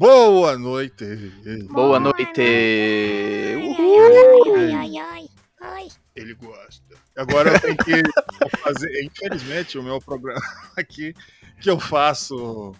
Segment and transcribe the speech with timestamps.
[0.00, 1.04] Boa noite.
[1.68, 2.40] Boa Boa noite.
[4.50, 5.28] Ai, ai, ai,
[5.60, 5.88] ai.
[6.16, 6.96] Ele gosta.
[7.14, 8.02] Agora eu tenho que
[8.60, 10.40] fazer, infelizmente, o meu programa
[10.74, 11.12] aqui
[11.60, 12.74] que eu faço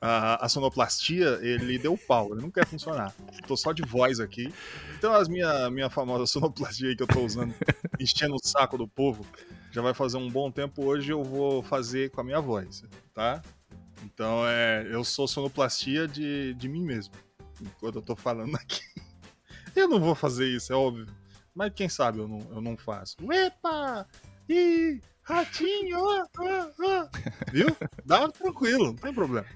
[0.00, 3.14] a, a sonoplastia, ele deu pau, ele não quer funcionar.
[3.46, 4.52] Tô só de voz aqui.
[4.98, 7.54] Então as minha minha famosa sonoplastia aí que eu tô usando,
[8.00, 9.24] enchendo o saco do povo,
[9.70, 12.82] já vai fazer um bom tempo hoje eu vou fazer com a minha voz,
[13.14, 13.40] tá?
[14.04, 17.14] Então é, eu sou sonoplastia de, de mim mesmo,
[17.60, 18.82] enquanto eu tô falando aqui.
[19.76, 21.06] Eu não vou fazer isso, é óbvio.
[21.54, 23.16] Mas quem sabe eu não, eu não faço.
[23.32, 24.04] Epa!
[24.48, 25.00] Ih!
[25.22, 26.08] Ratinho!
[26.08, 27.08] ah, ah, ah.
[27.52, 27.68] Viu?
[28.04, 29.46] Dá tranquilo, não tem problema.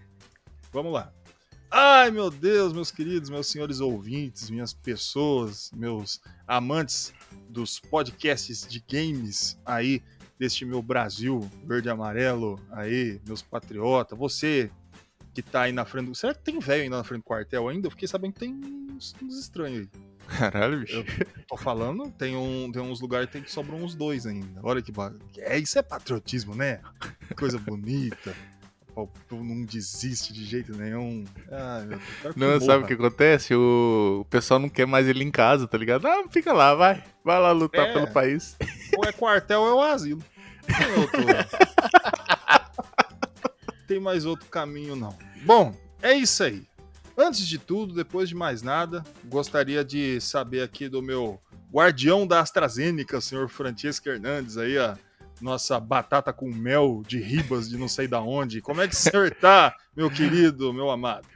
[0.73, 1.13] Vamos lá.
[1.77, 7.13] Ai, meu Deus, meus queridos, meus senhores ouvintes, minhas pessoas, meus amantes
[7.49, 10.01] dos podcasts de games aí,
[10.39, 14.71] deste meu Brasil verde e amarelo aí, meus patriotas, você
[15.33, 16.15] que tá aí na frente do...
[16.15, 17.87] Será que tem velho ainda na frente do quartel ainda?
[17.87, 18.55] Eu fiquei sabendo que tem
[18.93, 19.89] uns, uns estranhos aí.
[20.39, 20.97] Caralho, bicho.
[20.97, 21.05] Eu
[21.49, 24.61] tô falando, tem, um, tem uns lugares que tem que sobram uns dois ainda.
[24.63, 25.13] Olha que ba...
[25.39, 26.81] é Isso é patriotismo, né?
[27.37, 28.35] Coisa bonita.
[28.97, 31.25] O povo não desiste de jeito nenhum.
[31.49, 32.37] Meu Deus.
[32.37, 32.61] Não, morra.
[32.61, 33.53] sabe o que acontece?
[33.53, 34.21] O...
[34.21, 36.07] o pessoal não quer mais ele em casa, tá ligado?
[36.07, 37.03] Ah, fica lá, vai.
[37.25, 37.93] Vai lá lutar É.
[37.93, 38.57] pelo país.
[38.97, 40.25] Ou é quartel ou é o asilo.
[40.67, 41.23] Tem outro.
[43.87, 45.15] Tem mais outro caminho, não.
[45.45, 46.67] Bom, é isso aí.
[47.17, 51.41] Antes de tudo, depois de mais nada, gostaria de saber aqui do meu
[51.73, 54.99] guardião da AstraZeneca, senhor Francesco Hernandes, aí, a
[55.41, 58.61] nossa batata com mel de ribas de não sei da onde.
[58.61, 61.27] Como é que o senhor tá, meu querido, meu amado?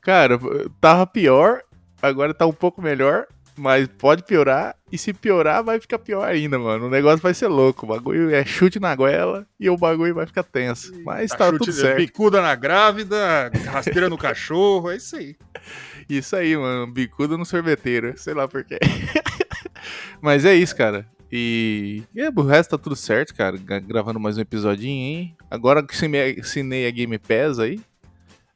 [0.00, 0.38] Cara,
[0.80, 1.62] tava pior,
[2.02, 4.76] agora tá um pouco melhor, mas pode piorar.
[4.92, 6.86] E se piorar, vai ficar pior ainda, mano.
[6.86, 7.84] O negócio vai ser louco.
[7.84, 10.92] O bagulho é chute na goela e o bagulho vai ficar tenso.
[11.04, 11.96] Mas tá Chute- tudo certo.
[11.98, 15.36] Bicuda na grávida, rasteira no cachorro, é isso aí.
[16.08, 16.86] Isso aí, mano.
[16.86, 18.14] Bicuda no sorveteiro.
[18.16, 18.78] Sei lá por quê.
[20.22, 21.06] Mas é isso, cara.
[21.32, 23.56] E, e é, o resto tá tudo certo, cara.
[23.56, 25.34] Gra- Gravando mais um episodinho aí.
[25.50, 25.94] Agora que
[26.40, 27.80] assinei a Game Pass aí.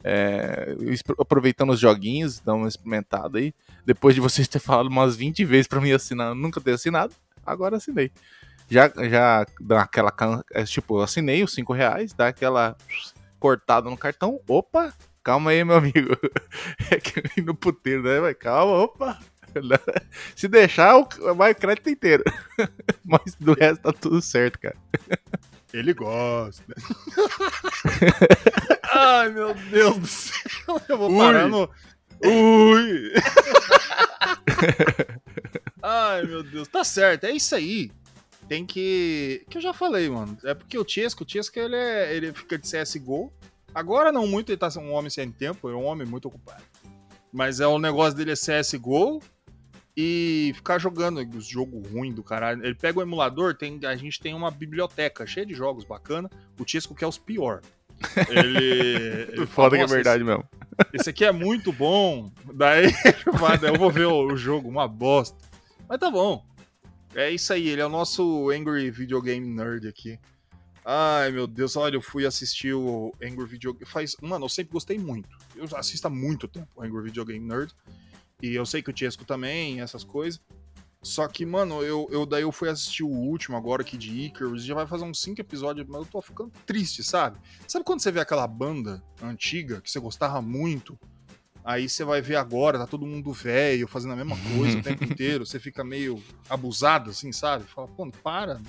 [0.05, 0.75] é,
[1.19, 3.53] aproveitando os joguinhos, dá uma experimentada aí.
[3.87, 7.13] Depois de vocês terem falado umas 20 vezes pra mim assinar, eu nunca ter assinado.
[7.45, 8.11] Agora assinei.
[8.71, 10.45] Já, já dá aquela.
[10.53, 12.77] é, Tipo, eu assinei os 5 reais, dá aquela
[13.39, 14.41] cortada no cartão.
[14.47, 14.93] Opa!
[15.23, 16.17] Calma aí, meu amigo.
[16.91, 18.21] É que eu no puteiro, né?
[18.21, 19.19] Mas calma, opa.
[20.37, 22.23] Se deixar, o- vai o crédito inteiro.
[23.05, 24.77] Mas do resto tá tudo certo, cara.
[25.73, 26.63] Ele gosta.
[28.93, 30.81] Ai, meu Deus do céu.
[30.89, 31.19] Eu vou Ui.
[31.19, 31.69] parar no.
[32.25, 33.13] Ui!
[35.83, 36.69] Ai, meu Deus.
[36.69, 37.91] Tá certo, é isso aí.
[38.49, 39.45] Tem que.
[39.49, 40.37] Que eu já falei, mano.
[40.45, 42.15] É porque o Chesco, o Chesco, ele, é...
[42.15, 43.33] ele fica de CSGO.
[43.75, 46.63] Agora não muito, ele tá um homem sem tempo, é um homem muito ocupado.
[47.33, 49.23] Mas é o negócio dele é CSGO
[49.97, 52.65] e ficar jogando os jogos ruins do caralho.
[52.65, 56.29] Ele pega o emulador, tem, a gente tem uma biblioteca cheia de jogos bacana.
[56.59, 57.61] O Chesco quer os pior.
[58.31, 59.29] Ele.
[59.33, 60.43] ele Foda que é "Nossa, verdade mesmo.
[60.93, 62.31] Esse aqui é muito bom.
[62.55, 62.87] Daí
[63.63, 65.37] eu vou ver o, jogo, uma bosta.
[65.89, 66.45] Mas tá bom.
[67.15, 70.19] É isso aí, ele é o nosso Angry Video Game Nerd aqui.
[70.85, 74.17] Ai, meu Deus, olha, eu fui assistir o Angry Video Faz.
[74.21, 75.29] Mano, eu sempre gostei muito.
[75.55, 77.75] Eu assisto há muito tempo o Angry Video Game Nerd.
[78.43, 80.41] E eu sei que o Tiesco também, essas coisas.
[81.03, 84.63] Só que, mano, eu, eu daí eu fui assistir o último agora aqui de Icarus,
[84.65, 87.39] já vai fazer uns 5 episódios, mas eu tô ficando triste, sabe?
[87.67, 90.99] Sabe quando você vê aquela banda antiga que você gostava muito?
[91.65, 95.03] Aí você vai ver agora, tá todo mundo velho, fazendo a mesma coisa o tempo
[95.05, 97.65] inteiro, você fica meio abusado, assim, sabe?
[97.65, 98.61] Fala, pô, para.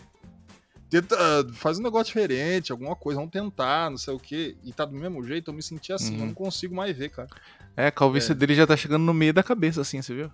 [0.89, 1.15] Tenta,
[1.53, 4.57] faz um negócio diferente, alguma coisa, vamos tentar, não sei o quê.
[4.61, 6.27] E tá do mesmo jeito, eu me senti assim, eu Uhum.
[6.27, 7.29] não consigo mais ver, cara.
[7.77, 8.35] É, a calvície É.
[8.35, 10.31] dele já tá chegando no meio da cabeça, assim, você viu?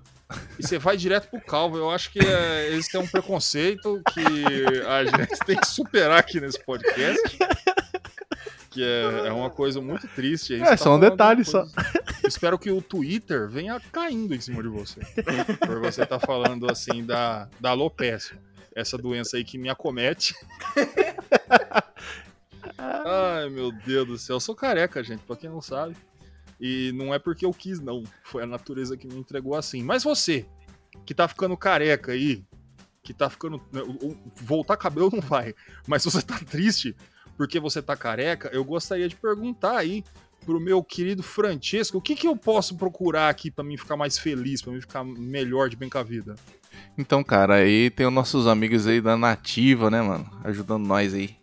[0.60, 1.78] E você vai direto pro calvo.
[1.78, 4.22] Eu acho que é, esse é um preconceito que
[4.86, 7.38] a gente tem que superar aqui nesse podcast.
[8.72, 10.56] Que é, é uma coisa muito triste.
[10.56, 11.68] É, tá só um detalhe coisa-
[12.28, 15.00] Espero que o Twitter venha caindo em cima de você.
[15.66, 18.38] Por você estar falando assim da, da alopecia.
[18.76, 20.36] Essa doença aí que me acomete.
[22.78, 24.36] Ai, meu Deus do céu.
[24.36, 25.96] Eu sou careca, gente, pra quem não sabe.
[26.60, 28.04] E não é porque eu quis, não.
[28.24, 29.84] Foi a natureza que me entregou assim.
[29.84, 30.46] Mas você,
[31.06, 32.44] que tá ficando careca aí,
[33.04, 33.62] que tá ficando.
[33.72, 33.82] né,
[34.36, 35.54] Voltar cabelo não vai.
[35.88, 36.96] Mas você tá triste
[37.38, 40.04] porque você tá careca, eu gostaria de perguntar aí
[40.44, 44.18] pro meu querido Francesco, o que que eu posso procurar aqui pra mim ficar mais
[44.18, 46.36] feliz, pra mim ficar melhor de bem com a vida?
[46.98, 50.30] Então, cara, aí tem os nossos amigos aí da Nativa, né, mano?
[50.44, 51.36] Ajudando nós aí.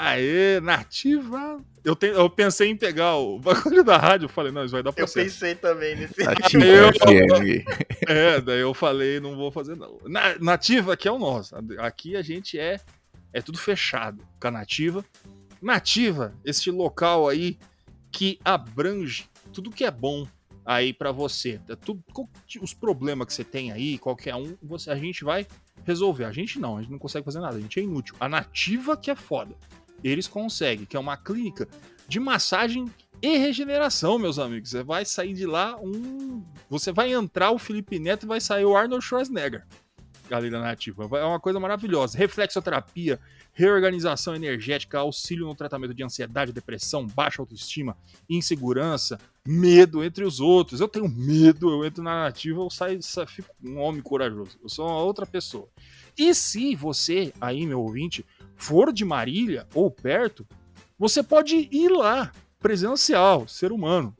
[0.00, 1.60] Aê, nativa!
[1.84, 4.82] Eu, te- eu pensei em pegar o bagulho da rádio, eu falei, não, isso vai
[4.82, 5.24] dar Eu processo.
[5.40, 6.14] pensei também nesse.
[6.24, 7.64] Nativa Eu- FM.
[8.06, 9.98] É, daí eu falei, não vou fazer não.
[10.06, 11.54] Na- nativa aqui é o nosso.
[11.78, 12.78] Aqui a gente é
[13.32, 15.04] é tudo fechado com a nativa.
[15.60, 17.58] Nativa, este local aí
[18.10, 20.26] que abrange tudo que é bom
[20.64, 21.60] aí pra você.
[21.68, 22.02] É Tudo,
[22.62, 25.46] os problemas que você tem aí, qualquer um, você, a gente vai
[25.84, 26.24] resolver.
[26.24, 28.14] A gente não, a gente não consegue fazer nada, a gente é inútil.
[28.20, 29.54] A nativa que é foda.
[30.02, 31.68] Eles conseguem, que é uma clínica
[32.06, 32.86] de massagem
[33.20, 34.70] e regeneração, meus amigos.
[34.70, 36.42] Você vai sair de lá um.
[36.70, 39.66] Você vai entrar o Felipe Neto e vai sair o Arnold Schwarzenegger.
[40.30, 41.08] Ali da nativa.
[41.18, 42.16] É uma coisa maravilhosa.
[42.18, 43.18] Reflexoterapia,
[43.54, 47.96] reorganização energética, auxílio no tratamento de ansiedade, depressão, baixa autoestima,
[48.28, 50.80] insegurança, medo, entre os outros.
[50.80, 54.58] Eu tenho medo, eu entro na nativa, eu saio, sa- fico um homem corajoso.
[54.62, 55.66] Eu sou uma outra pessoa.
[56.18, 58.26] E se você, aí, meu ouvinte,
[58.56, 60.46] for de Marília ou perto,
[60.98, 64.14] você pode ir lá, presencial, ser humano.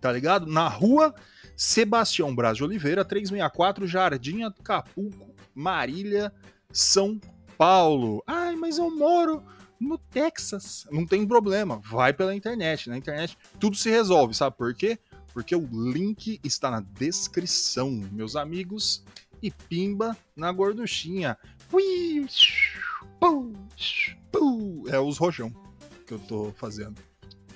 [0.00, 0.46] Tá ligado?
[0.46, 1.14] Na rua
[1.56, 6.32] Sebastião Braz de Oliveira, 364, Jardim Acapulco, Marília,
[6.70, 7.20] São
[7.56, 8.22] Paulo.
[8.26, 9.42] Ai, mas eu moro
[9.80, 10.86] no Texas.
[10.90, 12.88] Não tem problema, vai pela internet.
[12.88, 14.98] Na internet tudo se resolve, sabe por quê?
[15.32, 19.02] Porque o link está na descrição, meus amigos.
[19.42, 21.36] E pimba na gorduchinha.
[21.72, 22.26] Ui.
[24.88, 25.52] É os rojão
[26.06, 27.00] que eu tô fazendo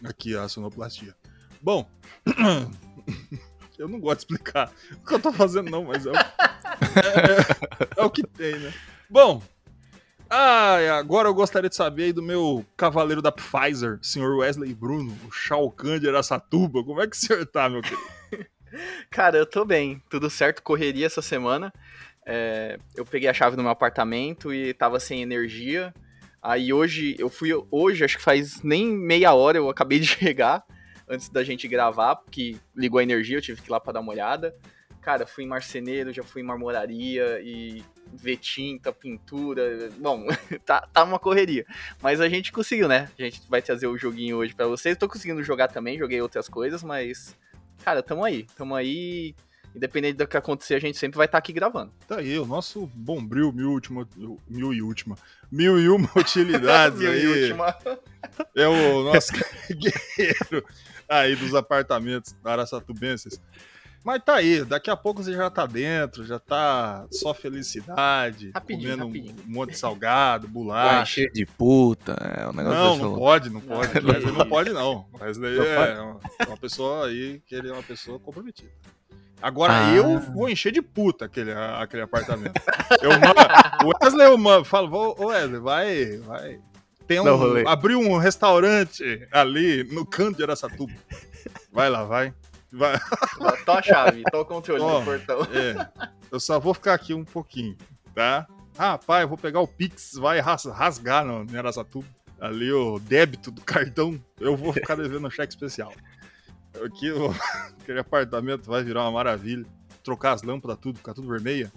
[0.04, 1.14] aqui a sonoplastia.
[1.62, 1.88] Bom,
[3.78, 6.20] eu não gosto de explicar o que eu tô fazendo, não, mas é o, é-
[7.98, 8.72] é- é o que tem, né?
[9.08, 9.42] Bom,
[10.98, 15.30] agora eu gostaria de saber aí do meu cavaleiro da Pfizer, senhor Wesley Bruno, o
[15.30, 16.82] Shao Kahn de Araçatuba.
[16.84, 18.15] Como é que o senhor tá, meu querido?
[19.10, 20.02] Cara, eu tô bem.
[20.08, 21.72] Tudo certo, correria essa semana.
[22.24, 25.94] É, eu peguei a chave do meu apartamento e tava sem energia.
[26.42, 30.64] Aí hoje, eu fui hoje, acho que faz nem meia hora eu acabei de chegar,
[31.08, 34.00] antes da gente gravar, porque ligou a energia, eu tive que ir lá pra dar
[34.00, 34.54] uma olhada.
[35.00, 39.88] Cara, fui em marceneiro, já fui em marmoraria e ver tinta, pintura.
[39.98, 40.26] Bom,
[40.66, 41.64] tá, tá uma correria.
[42.02, 43.08] Mas a gente conseguiu, né?
[43.16, 44.96] A gente vai trazer o joguinho hoje pra vocês.
[44.96, 47.36] Tô conseguindo jogar também, joguei outras coisas, mas.
[47.84, 48.46] Cara, tamo aí.
[48.56, 49.34] Tamo aí.
[49.74, 51.92] Independente do que acontecer, a gente sempre vai estar aqui gravando.
[52.08, 54.08] Tá aí, o nosso bombril mil, última,
[54.48, 55.18] mil e última.
[55.52, 57.22] Mil e uma utilidades Mil aí.
[57.22, 57.76] e última.
[58.54, 59.32] É o nosso
[59.70, 60.64] guerreiro
[61.06, 63.38] aí dos apartamentos araçatubenses.
[64.06, 68.90] Mas tá aí, daqui a pouco você já tá dentro, já tá só felicidade, Rapidinho,
[68.92, 69.34] comendo rapidinho.
[69.48, 71.06] um monte de salgado, Ah, bolacha.
[71.12, 72.12] cheio de puta.
[72.38, 74.00] É um negócio Não, não pode, não pode.
[74.00, 75.06] Não, Wesley não pode, não.
[75.20, 78.70] Wesley Não é uma, uma pessoa aí que ele é uma pessoa comprometida.
[79.42, 79.92] Agora Ah.
[79.92, 82.60] eu vou encher de puta aquele, aquele apartamento.
[83.02, 83.10] Eu
[84.04, 86.60] Wesley eu mando, falo, "Ô, ô, Wesley, vai, vai.
[87.08, 90.92] Tem um abriu um restaurante ali no canto de Araçatuba.
[91.72, 92.32] Vai lá, vai.
[92.72, 92.98] Vai.
[93.64, 94.98] Tô a chave, tô o controle Ó.
[95.00, 95.40] do portão.
[95.52, 97.76] É, eu só vou ficar aqui um pouquinho,
[98.14, 98.46] tá?
[98.78, 102.06] Rapaz, eu vou pegar o Pix, vai ras- rasgar no, no Araçatuba.
[102.38, 105.92] Ali o débito do cartão, eu vou ficar devendo um cheque especial.
[106.84, 107.30] Aqui, o-
[107.80, 109.64] aquele apartamento vai virar uma maravilha.
[110.04, 111.72] Trocar as lâmpadas, tudo, ficar tudo vermelha.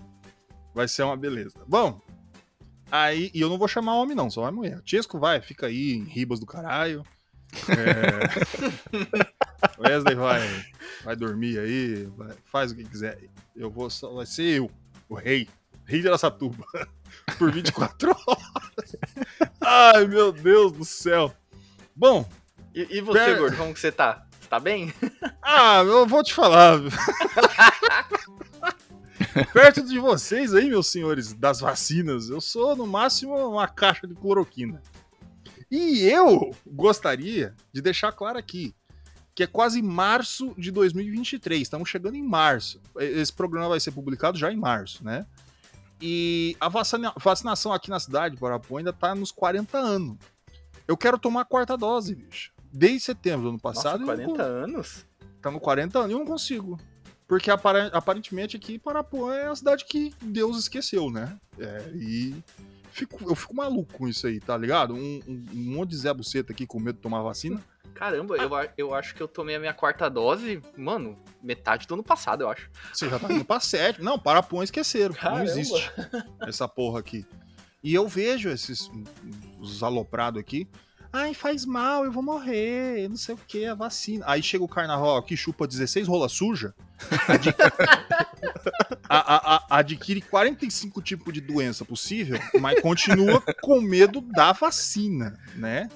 [0.76, 1.56] Vai ser uma beleza.
[1.66, 2.00] Bom,
[2.92, 4.82] aí, e eu não vou chamar homem, não, só vai mulher.
[4.82, 7.04] Tiesco vai, fica aí em ribas do caralho.
[7.70, 9.30] É...
[9.78, 10.42] Wesley vai,
[11.04, 13.20] vai dormir aí, vai- faz o que quiser.
[13.56, 14.72] Eu vou só, vai ser eu,
[15.08, 15.48] o rei,
[15.86, 16.66] rei de Aracatuba,
[17.38, 18.96] por 24 horas.
[19.62, 21.34] Ai, meu Deus do céu.
[21.96, 22.28] Bom,
[22.74, 24.26] E, e você, Pera- gordo, como que você tá?
[24.40, 24.94] Você tá bem?
[25.42, 26.80] ah, eu vou te falar.
[29.54, 34.16] Perto de vocês aí, meus senhores das vacinas, eu sou no máximo uma caixa de
[34.16, 34.82] cloroquina.
[35.70, 38.74] E eu gostaria de deixar claro aqui
[39.40, 41.62] que é quase março de 2023.
[41.62, 42.78] Estamos chegando em março.
[42.98, 45.26] Esse programa vai ser publicado já em março, né?
[46.02, 50.18] E a vacina- vacinação aqui na cidade, de Guarapuã, ainda tá nos 40 anos.
[50.86, 52.52] Eu quero tomar a quarta dose, bicho.
[52.70, 54.02] Desde setembro do ano passado.
[54.02, 55.06] Nossa, eu não 40 anos?
[55.42, 56.78] Tá no 40 anos e eu não consigo.
[57.26, 61.38] Porque aparentemente aqui Parapuã é a cidade que Deus esqueceu, né?
[61.58, 62.36] É, e
[62.92, 64.94] fico- eu fico maluco com isso aí, tá ligado?
[64.96, 67.64] Um, um- um monte de Zé Buceta aqui com medo de tomar vacina.
[67.94, 71.94] Caramba, eu, a- eu acho que eu tomei a minha quarta dose, mano, metade do
[71.96, 72.70] ano passado, eu acho.
[72.94, 74.02] Você já tá indo pra sete.
[74.02, 75.14] Não, Parapão esqueceram.
[75.14, 75.40] Caramba.
[75.40, 75.92] Não existe
[76.42, 77.26] essa porra aqui.
[77.84, 78.90] E eu vejo esses
[79.60, 80.68] os aloprados aqui.
[81.12, 84.24] Ai, faz mal, eu vou morrer, não sei o que, a vacina.
[84.28, 86.72] Aí chega o carnaval aqui, chupa 16 rola suja,
[87.28, 87.50] adqui-
[89.10, 95.38] a- a- a- adquire 45 tipos de doença possível, mas continua com medo da vacina,
[95.56, 95.90] né?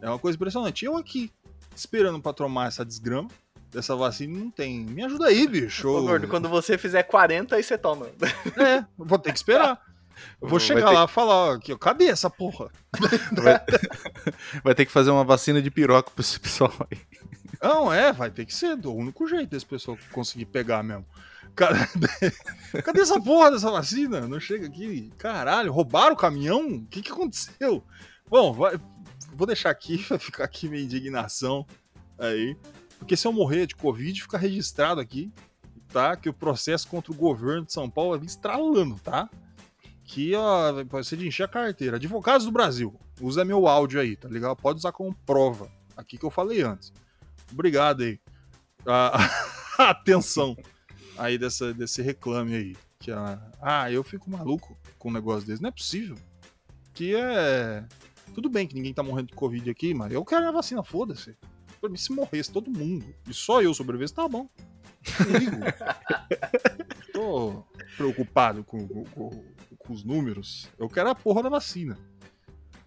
[0.00, 0.84] É uma coisa impressionante.
[0.84, 1.32] Eu aqui,
[1.74, 3.28] esperando pra tomar essa desgrama
[3.70, 4.80] dessa vacina, não tem.
[4.80, 5.88] Me ajuda aí, bicho.
[5.88, 8.06] Ô, gordo, quando você fizer 40, aí você toma.
[8.56, 9.80] É, vou ter que esperar.
[10.42, 12.68] Eu vou chegar ter- lá e falar, ó, aqui, ó, cadê essa porra?
[13.32, 13.60] Vai,
[14.64, 16.98] vai ter que fazer uma vacina de piroca pro esse pessoal aí.
[17.62, 21.06] Não, é, vai ter que ser o único jeito desse pessoal conseguir pegar mesmo.
[21.54, 21.76] Cara,
[22.84, 24.26] cadê essa porra dessa vacina?
[24.26, 25.12] Não chega aqui.
[25.18, 26.66] Caralho, roubaram o caminhão?
[26.66, 27.84] O que, que aconteceu?
[28.28, 28.80] Bom, vai-
[29.40, 31.66] vou deixar aqui, vai ficar aqui minha indignação
[32.18, 32.56] aí.
[32.98, 35.32] Porque se eu morrer de Covid, fica registrado aqui,
[35.88, 36.14] tá?
[36.14, 39.30] Que o processo contra o governo de São Paulo vai vir estralando, tá?
[40.04, 41.96] Que ó, vai ser de encher a carteira.
[41.96, 44.56] Advogados do Brasil, usa meu áudio aí, tá ligado?
[44.56, 45.72] Pode usar como prova.
[45.96, 46.92] Aqui que eu falei antes.
[47.50, 48.20] Obrigado aí.
[48.86, 49.18] A,
[49.82, 50.54] a atenção
[51.16, 52.76] aí dessa, desse reclame aí.
[52.98, 53.10] Que
[53.62, 55.62] ah, eu fico maluco com um negócio desse.
[55.62, 56.18] Não é possível.
[56.92, 57.82] Que é.
[58.34, 61.36] Tudo bem que ninguém tá morrendo de Covid aqui, mas eu quero a vacina, foda-se.
[61.80, 64.48] Pra mim, se morresse todo mundo e só eu sobrevivesse, tá bom.
[67.12, 67.64] Tô
[67.96, 69.44] preocupado com, com- com-
[69.88, 70.68] os números.
[70.78, 71.98] Eu quero a porra da vacina.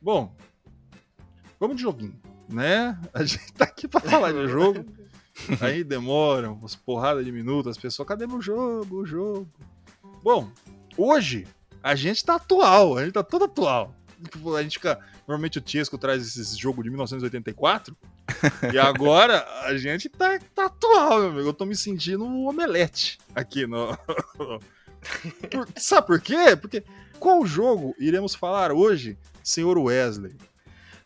[0.01, 0.33] Bom,
[1.59, 2.97] vamos de joguinho, né?
[3.13, 4.85] A gente tá aqui pra falar de jogo.
[5.59, 9.49] Aí demora umas porradas de minutos, as pessoas, cadê meu jogo, o jogo?
[10.23, 10.49] Bom,
[10.97, 11.45] hoje
[11.81, 13.93] a gente tá atual, a gente tá todo atual.
[14.57, 14.99] A gente fica.
[15.27, 17.95] Normalmente o Tiesco traz esses jogos de 1984.
[18.73, 21.49] e agora a gente tá, tá atual, meu amigo.
[21.49, 23.97] Eu tô me sentindo um omelete aqui no.
[25.51, 26.55] Por- sabe por quê?
[26.59, 26.83] Porque
[27.19, 30.35] qual jogo iremos falar hoje, senhor Wesley?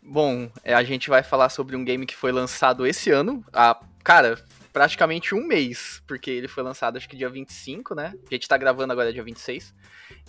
[0.02, 3.80] Bom, é, a gente vai falar sobre um game que foi lançado esse ano, há,
[4.04, 4.40] cara,
[4.78, 8.14] praticamente um mês, porque ele foi lançado acho que dia 25, né?
[8.30, 9.74] A gente tá gravando agora dia 26.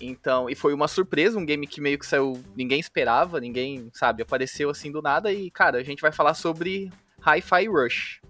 [0.00, 4.22] Então, e foi uma surpresa, um game que meio que saiu, ninguém esperava, ninguém, sabe,
[4.22, 6.90] apareceu assim do nada e, cara, a gente vai falar sobre
[7.20, 8.20] Hi-Fi Rush.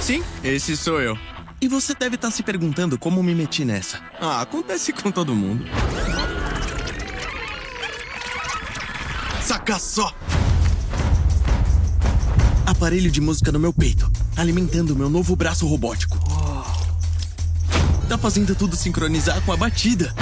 [0.00, 1.18] Sim, esse sou eu.
[1.60, 4.00] E você deve estar se perguntando como me meti nessa.
[4.18, 5.66] Ah, acontece com todo mundo.
[9.54, 10.12] Saca só!
[12.66, 16.18] Aparelho de música no meu peito, alimentando meu novo braço robótico.
[18.08, 20.12] Tá fazendo tudo sincronizar com a batida.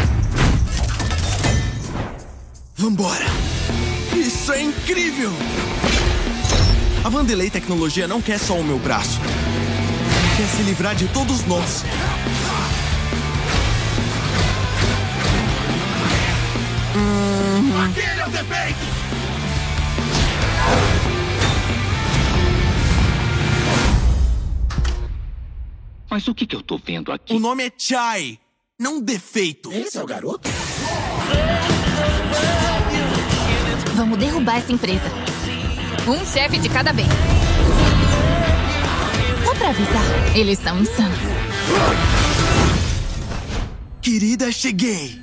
[2.76, 3.24] Vambora!
[4.14, 5.32] Isso é incrível!
[7.02, 9.18] A Vandelay Tecnologia não quer só o meu braço
[10.36, 11.84] quer se livrar de todos nós.
[17.82, 18.91] Aquele é o defeito!
[26.12, 27.32] Mas o que, que eu tô vendo aqui?
[27.32, 28.38] O nome é Chai,
[28.78, 29.72] não defeito.
[29.72, 30.46] Esse é o garoto?
[33.94, 35.10] Vamos derrubar essa empresa.
[36.06, 37.08] Um chefe de cada vez.
[39.42, 41.18] Só pra avisar, eles são insanos.
[44.02, 45.18] Querida, cheguei.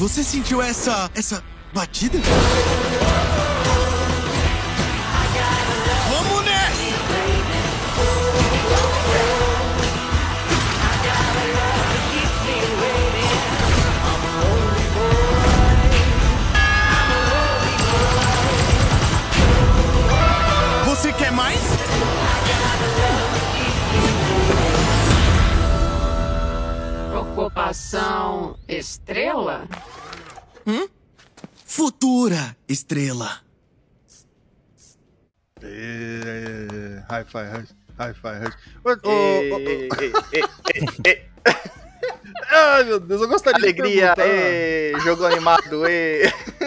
[0.00, 1.10] Você sentiu essa.
[1.14, 2.18] essa batida?
[6.08, 6.80] Vamos nessa!
[20.86, 21.60] Você quer mais?
[27.14, 29.68] Ocupação estrela?
[31.64, 33.40] Futura estrela.
[35.62, 37.66] É, Hi-Fi,
[37.98, 38.52] hi-fi, hi
[38.84, 39.58] Ô, ô, ô, ô.
[40.00, 40.40] Ê, ê,
[41.04, 41.22] ê, ê,
[42.50, 44.26] Ai, meu Deus, eu gostaria Alegria, de perguntar.
[44.26, 46.22] ê, jogo animado, ê.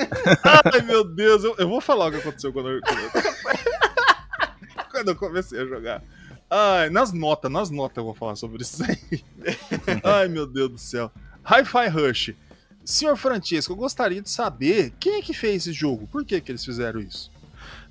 [0.74, 3.12] Ai, meu Deus, eu, eu vou falar o que aconteceu quando eu, quando eu-
[4.92, 6.04] quando eu comecei a jogar.
[6.50, 9.24] Ai, nas notas, nas notas eu vou falar sobre isso aí.
[10.04, 11.12] Ai, meu Deus do céu.
[11.44, 12.36] Hi-Fi Rush.
[12.86, 16.08] Senhor Francisco, eu gostaria de saber quem é que fez esse jogo?
[16.08, 17.32] Por que, que eles fizeram isso?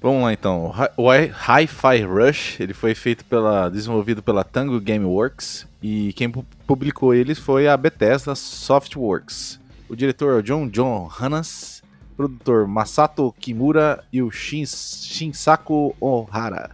[0.01, 0.73] Vamos lá então.
[0.97, 6.45] O Hi- Hi-Fi Rush, ele foi feito pela, desenvolvido pela Tango Gameworks e quem pu-
[6.67, 9.59] publicou eles foi a Bethesda Softworks.
[9.89, 11.83] O diretor é o John John Hannas,
[12.17, 16.71] produtor Masato Kimura e o Shin, Shinsaku Ohara.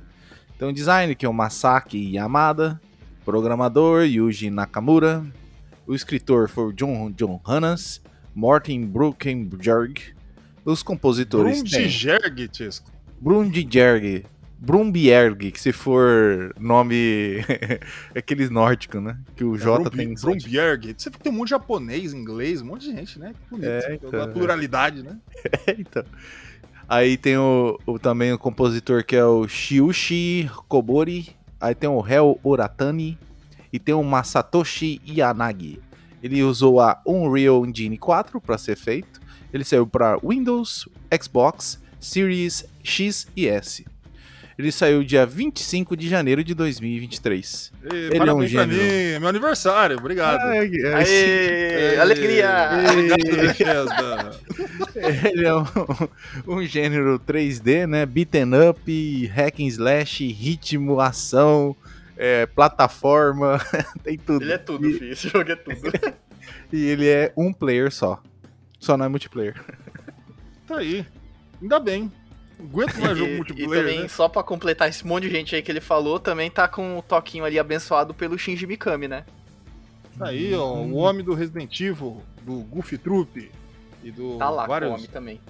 [0.56, 2.80] Então, design que é o Masaki Yamada,
[3.24, 5.24] programador Yuji Nakamura,
[5.86, 8.00] o escritor foi o John John Hannas,
[8.34, 10.14] Morten Bruckenberg,
[10.64, 12.90] os compositores Brundigerg, Tisco.
[13.20, 14.24] Brundbjerg.
[14.60, 17.44] Brumbjerg, que se for nome.
[18.14, 19.16] aqueles nórdicos, né?
[19.36, 20.14] Que o J Brumbi- tem.
[20.14, 20.94] Brumbjerg.
[20.98, 23.32] Você tem um monte de japonês, inglês, um monte de gente, né?
[23.44, 23.68] Que bonito.
[23.68, 25.16] É, então, pluralidade, né?
[25.78, 26.04] então.
[26.88, 31.28] Aí tem o, o- também o compositor que é o Shiushi Kobori.
[31.60, 33.16] Aí tem o Hel Oratani.
[33.72, 35.78] E tem o Masatoshi Yanagi.
[36.22, 39.20] Ele usou a Unreal Engine 4 para ser feito.
[39.52, 40.88] Ele saiu para Windows,
[41.22, 43.84] Xbox, Series X e S.
[44.58, 47.72] Ele saiu dia 25 de janeiro de 2023.
[47.84, 48.76] E, Ele é um gênio.
[48.76, 50.40] mim, é meu aniversário, obrigado.
[50.48, 52.70] Aê, alegria!
[52.90, 54.40] Obrigado.
[55.32, 55.64] Ele é um,
[56.48, 58.04] um gênero 3D, né?
[58.04, 61.76] Beaten up, hack and slash, ritmo, ação,
[62.18, 63.58] é, plataforma,
[64.04, 64.42] tem tudo.
[64.44, 65.12] Ele é tudo, filho.
[65.12, 65.78] Esse jogo é tudo.
[66.72, 68.22] E ele é um player só.
[68.78, 69.54] Só não é multiplayer.
[70.66, 71.04] Tá aí.
[71.60, 72.12] Ainda bem.
[72.58, 74.08] Não aguento mais jogo E- multiplayer, e também, né?
[74.08, 77.02] só pra completar esse monte de gente aí que ele falou, também tá com o
[77.02, 79.24] toquinho ali abençoado pelo Shinji Mikami, né?
[80.18, 80.74] Tá aí, ó.
[80.74, 83.50] O homem do Resident Evil, do Goofy Troop
[84.02, 85.40] e do Tá lá com o vários, homem também.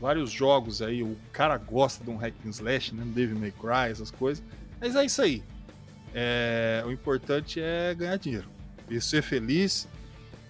[0.00, 1.02] vários jogos aí.
[1.02, 3.02] O cara gosta de um hack and slash, né?
[3.06, 4.42] Devil May Cry, essas coisas.
[4.80, 5.42] Mas é isso aí.
[6.14, 8.48] É, o importante é ganhar dinheiro
[8.88, 9.88] e ser feliz.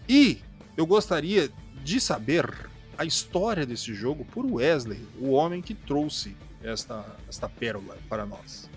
[0.09, 0.41] E
[0.77, 1.51] eu gostaria
[1.83, 7.97] de saber a história desse jogo por Wesley, o homem que trouxe esta, esta pérola
[8.09, 8.69] para nós.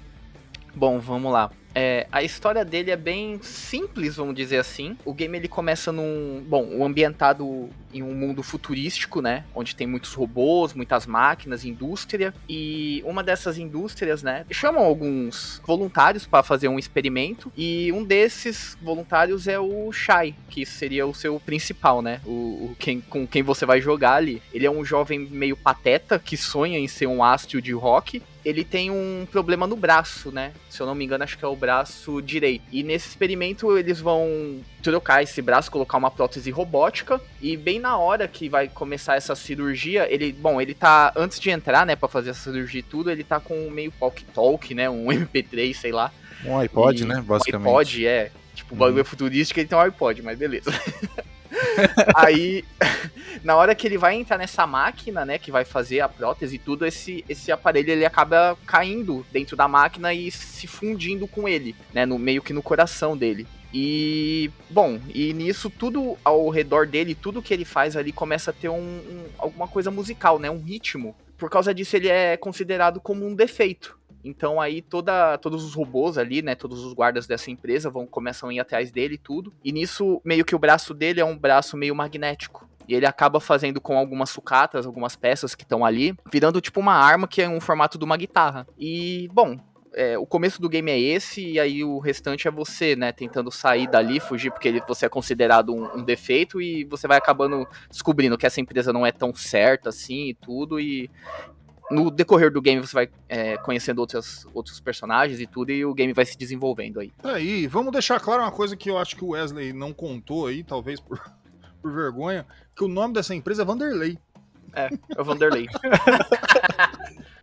[0.76, 1.52] Bom, vamos lá.
[1.76, 4.98] É, a história dele é bem simples, vamos dizer assim.
[5.04, 9.86] O game ele começa num, bom, o ambientado em um mundo futurístico, né, onde tem
[9.86, 12.34] muitos robôs, muitas máquinas, indústria.
[12.50, 17.52] E uma dessas indústrias, né, chamam alguns voluntários para fazer um experimento.
[17.56, 22.30] E um desses voluntários é o Shai, que seria o seu principal, né, o,
[22.72, 24.42] o quem, com quem você vai jogar ali.
[24.54, 28.63] Ele é um jovem meio pateta que sonha em ser um astro de rock ele
[28.63, 30.51] tem um problema no braço, né?
[30.69, 32.63] Se eu não me engano, acho que é o braço direito.
[32.71, 37.97] E nesse experimento eles vão trocar esse braço, colocar uma prótese robótica e bem na
[37.97, 42.10] hora que vai começar essa cirurgia, ele, bom, ele tá antes de entrar, né, para
[42.10, 45.91] fazer essa cirurgia e tudo, ele tá com meio talk talk, né, um MP3, sei
[45.91, 46.12] lá.
[46.45, 47.19] Um iPod, E- né?
[47.19, 47.67] Um Basicamente.
[47.69, 48.32] iPod, é.
[48.53, 50.69] Tipo, o bagulho é futurístico, ele tem um iPod, mas beleza.
[52.16, 52.63] Aí,
[53.44, 56.60] na hora que ele vai entrar nessa máquina, né, que vai fazer a prótese e
[56.60, 61.76] tudo, esse, esse aparelho ele acaba caindo dentro da máquina e se fundindo com ele,
[61.94, 63.48] né, no meio que no coração dele.
[63.74, 68.54] E, bom, e nisso tudo ao redor dele, tudo que ele faz ali começa a
[68.54, 71.16] ter um, um- alguma coisa musical, né, um ritmo.
[71.38, 73.98] Por causa disso ele é considerado como um defeito.
[74.24, 78.50] Então aí toda, todos os robôs ali, né, todos os guardas dessa empresa vão começam
[78.50, 79.54] a ir atrás dele e tudo.
[79.64, 82.68] E nisso meio que o braço dele é um braço meio magnético.
[82.88, 86.94] E ele acaba fazendo com algumas sucatas, algumas peças que estão ali, virando tipo uma
[86.94, 88.68] arma que é um formato de uma guitarra.
[88.78, 89.58] E, bom,
[89.94, 93.52] é, o começo do game é esse, e aí o restante é você, né, tentando
[93.52, 97.66] sair dali, fugir, porque ele- você é considerado um, um defeito, e você vai acabando
[97.90, 101.10] descobrindo que essa empresa não é tão certa assim e tudo, e
[101.93, 105.93] no decorrer do game você vai é, conhecendo outras, outros personagens e tudo, e o
[105.93, 107.12] game vai se desenvolvendo aí.
[107.21, 110.47] Tá aí, vamos deixar claro uma coisa que eu acho que o Wesley não contou
[110.47, 111.19] aí, talvez por,
[111.82, 114.17] por vergonha, que o nome dessa empresa é Vanderlei.
[114.75, 115.67] É, é o Vanderlei.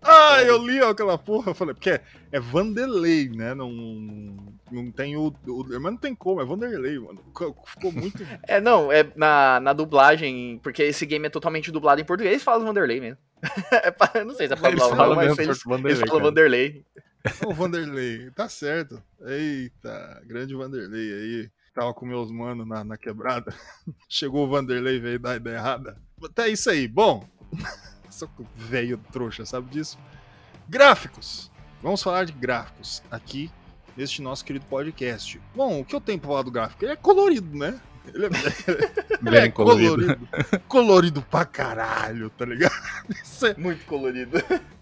[0.02, 2.00] Ah, eu li aquela porra, eu falei, porque é,
[2.32, 3.54] é Vanderlei, né?
[3.54, 3.70] Não,
[4.70, 5.64] não tem o, o.
[5.68, 7.20] Mas não tem como, é Vanderlei, mano.
[7.66, 8.18] Ficou muito.
[8.48, 12.66] É, não, é na, na dublagem, porque esse game é totalmente dublado em português, falam
[12.66, 13.18] Vanderlei mesmo.
[14.14, 16.14] É não sei se é pra Eles falar, falam mas mesmo eles, Vanderlei, eles falam
[16.14, 16.24] cara.
[16.30, 16.84] Vanderlei.
[17.46, 19.02] Ô, Vanderlei, tá certo.
[19.22, 21.50] Eita, grande Vanderlei aí.
[21.74, 23.54] Tava com meus manos na, na quebrada.
[24.08, 25.96] Chegou o Vanderlei e veio dar a ideia errada.
[26.22, 26.88] Até isso aí.
[26.88, 27.28] Bom,
[28.10, 29.98] sou velho trouxa, sabe disso?
[30.68, 31.50] Gráficos.
[31.82, 33.50] Vamos falar de gráficos aqui
[33.96, 35.40] neste nosso querido podcast.
[35.54, 36.84] Bom, o que eu tenho pra falar do gráfico?
[36.84, 37.80] Ele é colorido, né?
[38.14, 38.28] Ele é,
[39.20, 39.96] ele Bem é colorido.
[39.96, 40.28] colorido.
[40.68, 42.72] colorido pra caralho, tá ligado?
[43.22, 44.38] Isso é, Muito colorido.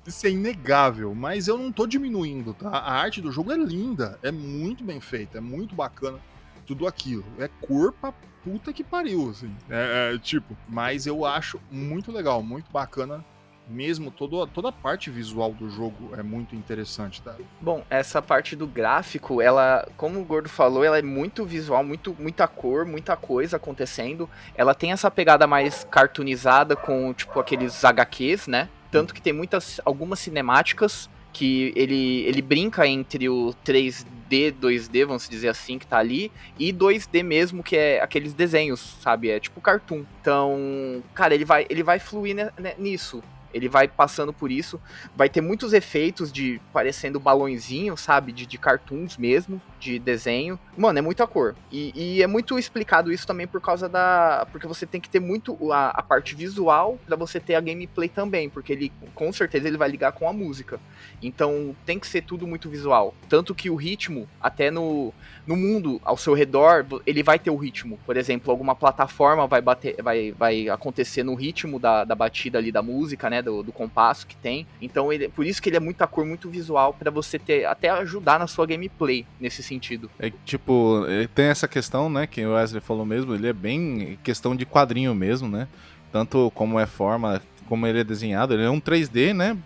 [0.07, 2.71] isso é inegável, mas eu não tô diminuindo, tá?
[2.71, 6.19] A arte do jogo é linda, é muito bem feita, é muito bacana
[6.67, 7.25] tudo aquilo.
[7.39, 8.13] É cor pra
[8.43, 9.55] puta que pariu, assim.
[9.69, 13.25] É, é, tipo, mas eu acho muito legal, muito bacana
[13.69, 14.11] mesmo.
[14.11, 17.35] Todo, toda a parte visual do jogo é muito interessante, tá?
[17.61, 22.17] Bom, essa parte do gráfico, ela, como o Gordo falou, ela é muito visual, muito,
[22.19, 24.29] muita cor, muita coisa acontecendo.
[24.55, 28.69] Ela tem essa pegada mais cartoonizada com, tipo, aqueles HQs, né?
[28.91, 35.29] Tanto que tem muitas, algumas cinemáticas que ele, ele brinca entre o 3D, 2D, vamos
[35.29, 39.31] dizer assim, que tá ali, e 2D mesmo, que é aqueles desenhos, sabe?
[39.31, 40.05] É tipo cartoon.
[40.21, 42.35] Então, cara, ele vai, ele vai fluir
[42.79, 43.23] nisso.
[43.53, 44.81] Ele vai passando por isso.
[45.17, 48.33] Vai ter muitos efeitos de parecendo balãozinho, sabe?
[48.33, 50.59] De, de cartoons mesmo, de desenho.
[50.77, 51.55] Mano, é muita cor.
[51.71, 54.47] E, e é muito explicado isso também por causa da.
[54.53, 58.09] Porque você tem que ter muito a, a parte visual pra você ter a gameplay
[58.09, 58.49] também.
[58.49, 60.81] Porque ele, com certeza, ele vai ligar com a música.
[61.23, 63.15] Então tem que ser tudo muito visual.
[63.29, 65.13] Tanto que o ritmo, até no,
[65.47, 67.99] no mundo ao seu redor, ele vai ter o ritmo.
[68.05, 72.71] Por exemplo, alguma plataforma vai bater, vai, vai acontecer no ritmo da, da batida ali
[72.71, 73.38] da música, né?
[73.43, 74.67] Do, do compasso que tem.
[74.81, 77.91] Então, ele, por isso que ele é muita cor, muito visual, pra você ter até
[77.91, 80.11] ajudar na sua gameplay nesse sentido.
[80.19, 84.19] É tipo, é, tem essa questão, né, que o Wesley falou mesmo, ele é bem
[84.23, 85.69] questão de quadrinho mesmo, né?
[86.11, 89.57] Tanto como é forma, como ele é desenhado, ele é um 3D, né?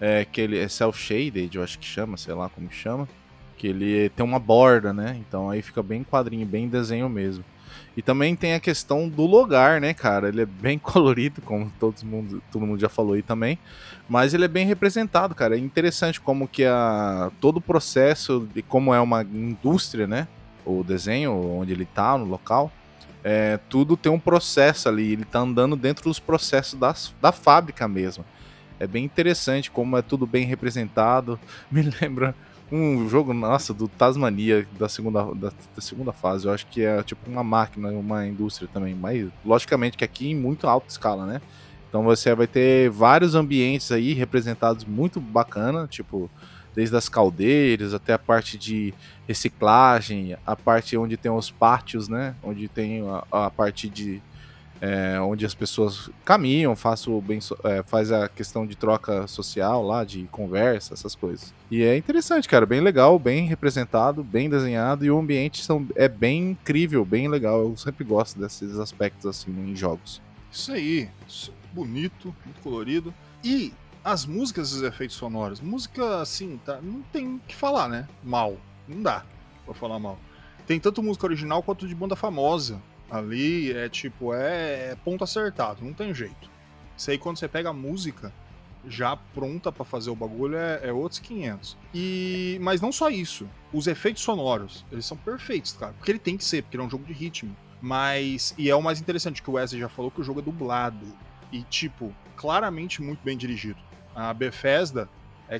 [0.00, 3.08] É, que ele é self-shaded, eu acho que chama, sei lá como chama.
[3.56, 5.16] Que ele tem uma borda, né?
[5.26, 7.44] Então aí fica bem quadrinho, bem desenho mesmo.
[7.96, 10.28] E também tem a questão do lugar, né, cara?
[10.28, 13.58] Ele é bem colorido, como todo mundo, todo mundo já falou aí também.
[14.08, 15.56] Mas ele é bem representado, cara.
[15.56, 20.26] É interessante como que a, todo o processo de como é uma indústria, né?
[20.64, 22.72] O desenho, onde ele tá, no local.
[23.22, 25.12] É, tudo tem um processo ali.
[25.12, 28.24] Ele tá andando dentro dos processos das, da fábrica mesmo.
[28.78, 31.38] É bem interessante como é tudo bem representado.
[31.70, 32.34] Me lembra
[32.72, 36.46] um jogo, nossa, do Tasmania, da segunda, da, da segunda fase.
[36.46, 38.94] Eu acho que é tipo uma máquina, uma indústria também.
[38.94, 41.40] Mas, logicamente, que aqui em muito alta escala, né?
[41.88, 46.28] Então você vai ter vários ambientes aí representados muito bacana, tipo,
[46.74, 48.92] desde as caldeiras até a parte de
[49.28, 52.34] reciclagem, a parte onde tem os pátios, né?
[52.42, 54.20] Onde tem a, a parte de
[54.80, 59.82] é, onde as pessoas caminham, faz, o bem, é, faz a questão de troca social
[59.82, 61.54] lá, de conversa, essas coisas.
[61.70, 66.08] E é interessante, cara, bem legal, bem representado, bem desenhado e o ambiente são, é
[66.08, 67.60] bem incrível, bem legal.
[67.60, 70.20] Eu sempre gosto desses aspectos assim em jogos.
[70.52, 71.08] Isso aí,
[71.72, 73.12] bonito, muito colorido.
[73.42, 73.72] E
[74.04, 78.06] as músicas e os efeitos sonoros, música assim, tá, não tem o que falar, né?
[78.22, 78.56] Mal,
[78.86, 79.24] não dá
[79.64, 80.18] pra falar mal.
[80.66, 82.80] Tem tanto música original quanto de banda famosa.
[83.14, 86.50] Ali é tipo, é, é ponto acertado, não tem jeito.
[86.96, 88.32] Isso aí quando você pega a música
[88.86, 91.76] já pronta pra fazer o bagulho é, é outros 500.
[91.94, 96.36] E mas não só isso, os efeitos sonoros, eles são perfeitos, cara, porque ele tem
[96.36, 97.56] que ser, porque ele é um jogo de ritmo.
[97.80, 100.42] Mas e é o mais interessante que o Wesley já falou que o jogo é
[100.42, 101.06] dublado
[101.52, 103.78] e tipo, claramente muito bem dirigido.
[104.12, 105.08] A Bethesda,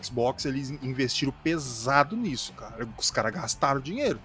[0.03, 2.88] Xbox, eles investiram pesado nisso, cara.
[2.99, 4.19] Os caras gastaram dinheiro.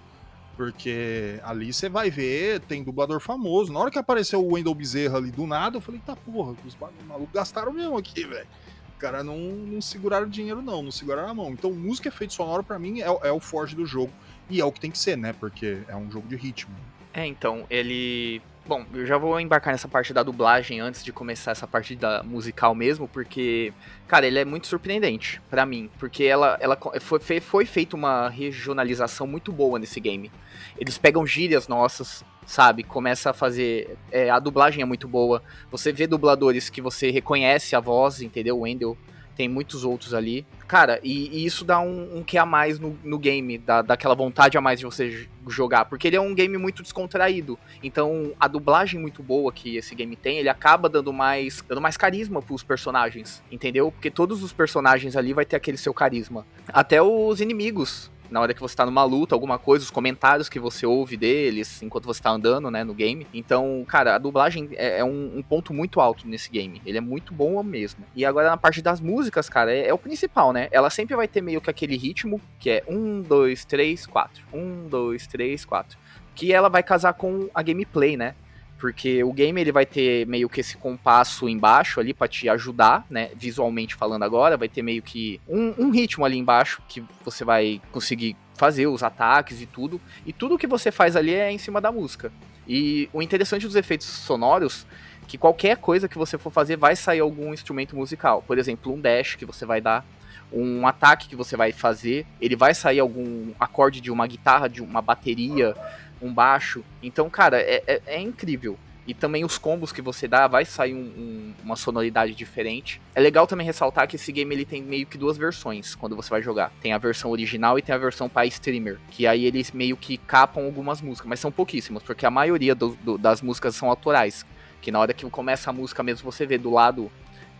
[0.60, 3.72] Porque ali você vai ver, tem dublador famoso.
[3.72, 6.76] Na hora que apareceu o Wendell Bezerra ali do nada, eu falei, tá porra, os
[7.08, 8.46] malucos gastaram mesmo aqui, velho.
[8.92, 11.50] Os caras não, não seguraram dinheiro, não, não seguraram a mão.
[11.52, 14.12] Então, música e efeito sonoro, pra mim, é, é o forte do jogo.
[14.50, 15.32] E é o que tem que ser, né?
[15.32, 16.76] Porque é um jogo de ritmo.
[17.14, 18.42] É, então, ele.
[18.66, 22.22] Bom, eu já vou embarcar nessa parte da dublagem antes de começar essa parte da
[22.22, 23.72] musical mesmo, porque,
[24.06, 29.26] cara, ele é muito surpreendente pra mim, porque ela, ela foi, foi feita uma regionalização
[29.26, 30.30] muito boa nesse game.
[30.78, 32.82] Eles pegam gírias nossas, sabe?
[32.84, 33.96] Começa a fazer.
[34.12, 35.42] é, a dublagem é muito boa.
[35.70, 38.60] Você vê dubladores que você reconhece a voz, entendeu?
[38.60, 38.96] Wendell.
[39.36, 40.46] Tem muitos outros ali.
[40.66, 43.94] Cara, e, e isso dá um, um que a mais no, no game, dá, dá
[43.94, 47.58] aquela vontade a mais de você jogar, porque ele é um game muito descontraído.
[47.82, 51.96] Então, a dublagem muito boa que esse game tem, ele acaba dando mais, dando mais
[51.96, 53.90] carisma pros personagens, entendeu?
[53.90, 56.46] Porque todos os personagens ali vai ter aquele seu carisma.
[56.68, 60.58] Até os inimigos, na hora que você tá numa luta, alguma coisa, os comentários que
[60.58, 63.26] você ouve deles enquanto você tá andando, né, no game.
[63.34, 66.80] Então, cara, a dublagem é, é um, um ponto muito alto nesse game.
[66.86, 68.04] Ele é muito bom mesmo.
[68.14, 70.68] E agora na parte das músicas, cara, é, é o principal, né?
[70.70, 74.42] Ela sempre vai ter meio que aquele ritmo que é um, dois, três, quatro.
[74.52, 75.98] Um, dois, três, quatro.
[76.34, 78.34] Que ela vai casar com a gameplay, né?
[78.80, 83.04] Porque o game ele vai ter meio que esse compasso embaixo ali pra te ajudar,
[83.10, 83.30] né?
[83.36, 87.80] Visualmente falando agora, vai ter meio que um, um ritmo ali embaixo que você vai
[87.92, 90.00] conseguir fazer os ataques e tudo.
[90.24, 92.32] E tudo que você faz ali é em cima da música.
[92.66, 94.86] E o interessante dos efeitos sonoros
[95.28, 98.42] que qualquer coisa que você for fazer vai sair algum instrumento musical.
[98.46, 100.04] Por exemplo, um dash que você vai dar,
[100.52, 104.82] um ataque que você vai fazer, ele vai sair algum acorde de uma guitarra, de
[104.82, 105.76] uma bateria,
[106.20, 106.84] um baixo.
[107.02, 108.78] Então, cara, é, é, é incrível.
[109.06, 113.00] E também os combos que você dá, vai sair um, um, uma sonoridade diferente.
[113.14, 116.30] É legal também ressaltar que esse game ele tem meio que duas versões quando você
[116.30, 116.70] vai jogar.
[116.80, 118.98] Tem a versão original e tem a versão para streamer.
[119.10, 122.96] Que aí eles meio que capam algumas músicas, mas são pouquíssimas, porque a maioria do,
[123.02, 124.46] do, das músicas são autorais.
[124.80, 127.10] Que na hora que começa a música mesmo, você vê do lado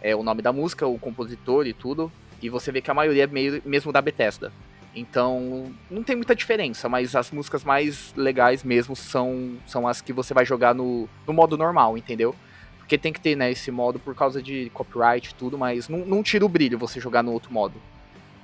[0.01, 2.13] é, o nome da música, o compositor e tudo.
[2.43, 4.53] E você vê que a maioria é meio, mesmo da Bethesda.
[4.95, 10.13] Então, não tem muita diferença, mas as músicas mais legais mesmo são, são as que
[10.13, 12.35] você vai jogar no, no modo normal, entendeu?
[12.79, 15.99] Porque tem que ter, né, esse modo por causa de copyright e tudo, mas não,
[15.99, 17.75] não tira o brilho você jogar no outro modo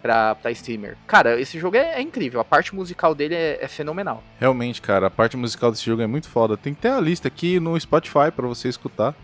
[0.00, 0.96] pra, pra streamer.
[1.06, 4.22] Cara, esse jogo é, é incrível, a parte musical dele é, é, fenomenal.
[4.38, 6.56] Realmente, cara, a parte musical desse jogo é muito foda.
[6.56, 9.14] Tem ter a lista aqui no Spotify para você escutar.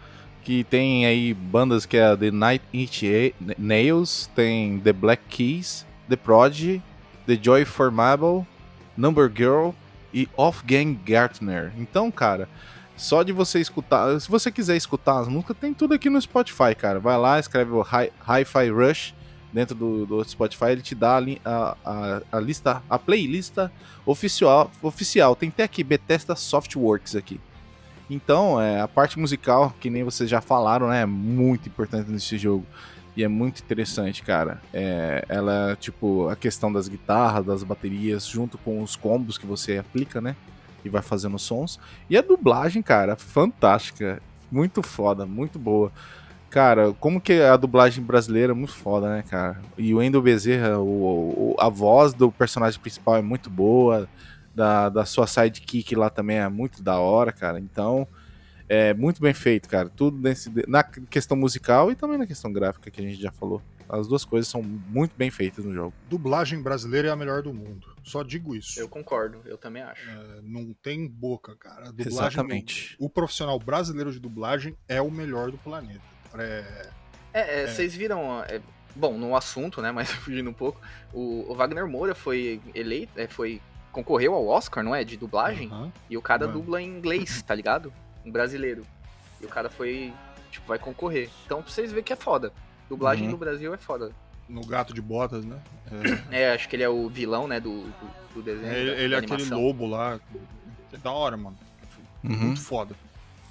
[0.43, 3.05] Que tem aí bandas que é The Night Inch
[3.57, 6.83] Nails, tem The Black Keys, The Prodigy,
[7.27, 8.47] The Joy Formable,
[8.97, 9.71] Number Girl
[10.13, 11.73] e Off Gang Gartner.
[11.77, 12.49] Então, cara,
[12.97, 16.75] só de você escutar, se você quiser escutar as músicas, tem tudo aqui no Spotify,
[16.77, 17.01] cara.
[17.01, 19.15] Vai lá, escreve o Hi-Fi Rush
[19.53, 23.55] dentro do, do, Spotify, ele te dá a, a, a, lista, a playlist
[24.07, 25.37] oficial, oficial.
[25.37, 27.39] Tem até aqui Bethesda Softworks aqui.
[28.09, 32.37] Então, é, a parte musical, que nem vocês já falaram, né, é muito importante nesse
[32.39, 32.67] jogo.
[33.16, 34.62] E é muito interessante, cara.
[34.72, 39.77] É, ela, tipo, a questão das guitarras, das baterias, junto com os combos que você
[39.77, 40.35] aplica, né?
[40.85, 41.79] E vai fazendo sons.
[42.09, 44.22] E a dublagem, cara, fantástica.
[44.51, 45.92] Muito foda, muito boa.
[46.48, 49.61] Cara, como que a dublagem brasileira é muito foda, né, cara?
[49.79, 54.09] E o Wendel Bezerra, o, o, a voz do personagem principal é muito boa.
[54.55, 57.59] Da, da sua sidekick lá também é muito da hora, cara.
[57.59, 58.07] Então,
[58.75, 59.91] é muito bem feito, cara.
[59.91, 63.61] Tudo nesse, na questão musical e também na questão gráfica que a gente já falou.
[63.87, 65.93] As duas coisas são muito bem feitas no jogo.
[66.09, 67.95] Dublagem brasileira é a melhor do mundo.
[68.03, 68.81] Só digo isso.
[68.81, 70.09] Eu concordo, eu também acho.
[70.09, 71.89] É, não tem boca, cara.
[71.89, 72.97] A dublagem, Exatamente.
[72.99, 76.01] O profissional brasileiro de dublagem é o melhor do planeta.
[76.39, 76.89] É,
[77.35, 78.43] é, é vocês viram.
[78.45, 78.59] É,
[78.97, 79.93] bom, no assunto, né?
[79.93, 80.81] Mas fugindo um pouco,
[81.13, 83.61] o, o Wagner Moura foi eleito, é, foi
[83.93, 85.05] concorreu ao Oscar, não é?
[85.05, 85.69] De dublagem.
[85.69, 85.93] Uhum.
[86.09, 87.93] E o cara dubla em inglês, tá ligado?
[88.25, 88.85] um brasileiro.
[89.41, 90.13] E o cara foi,
[90.51, 91.29] tipo, vai concorrer.
[91.45, 92.53] Então pra vocês verem que é foda.
[92.89, 93.33] Dublagem uhum.
[93.33, 94.13] no Brasil é foda.
[94.49, 95.59] No Gato de Botas, né?
[96.31, 98.73] É, é acho que ele é o vilão, né, do, do, do desenho.
[98.73, 100.21] É, ele, ele é aquele lobo lá.
[100.93, 101.57] É da hora, mano.
[102.23, 102.37] Uhum.
[102.37, 102.95] Muito foda.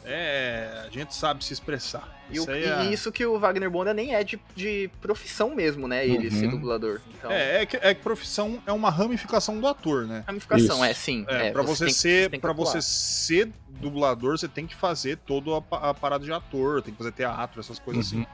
[0.06, 2.22] É, a gente sabe se expressar.
[2.30, 2.86] E, isso, o, é...
[2.86, 6.06] e isso que o Wagner Bonda nem é de, de profissão mesmo, né?
[6.06, 6.40] Ele uhum.
[6.40, 7.02] ser dublador.
[7.18, 7.32] Então...
[7.32, 10.24] É, é que, é que profissão é uma ramificação do ator, né?
[10.26, 10.86] Ramificação, isso.
[10.86, 11.26] é sim.
[11.28, 15.64] É, é pra você, você ser, para você ser dublador, você tem que fazer toda
[15.72, 18.22] a, a, parada de ator, tem que fazer teatro, essas coisas uhum.
[18.22, 18.28] assim.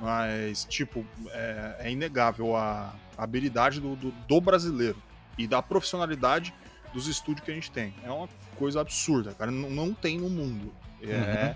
[0.00, 5.00] Mas, tipo, é, é inegável a, a habilidade do, do, do brasileiro
[5.36, 6.54] e da profissionalidade
[6.92, 7.94] dos estúdios que a gente tem.
[8.02, 9.50] É uma coisa absurda, cara.
[9.50, 10.72] Não, não tem no mundo.
[11.02, 11.46] É.
[11.46, 11.54] Uhum.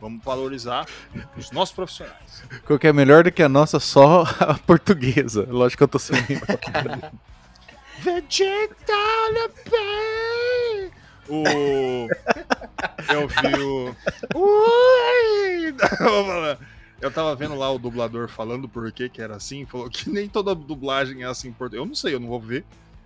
[0.00, 0.86] Vamos valorizar
[1.36, 2.42] os nossos profissionais.
[2.66, 5.46] Qual que é melhor do que a nossa só a portuguesa?
[5.48, 6.18] Lógico que eu tô sendo.
[8.00, 8.54] Vegetal
[11.28, 12.08] O.
[13.12, 13.96] Eu vi o.
[14.34, 15.74] Ui!
[17.00, 20.28] Eu tava vendo lá o dublador falando por que que era assim, falou que nem
[20.28, 21.84] toda dublagem é assim em Portugal.
[21.84, 22.64] Eu não sei, eu não vou ver.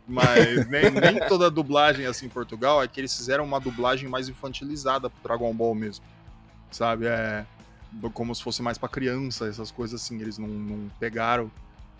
[0.09, 4.29] Mas nem, nem toda dublagem assim em Portugal, é que eles fizeram uma dublagem mais
[4.29, 6.05] infantilizada pro Dragon Ball mesmo.
[6.71, 7.07] Sabe?
[7.07, 7.45] É
[8.13, 10.21] como se fosse mais para criança, essas coisas assim.
[10.21, 11.51] Eles não, não, pegaram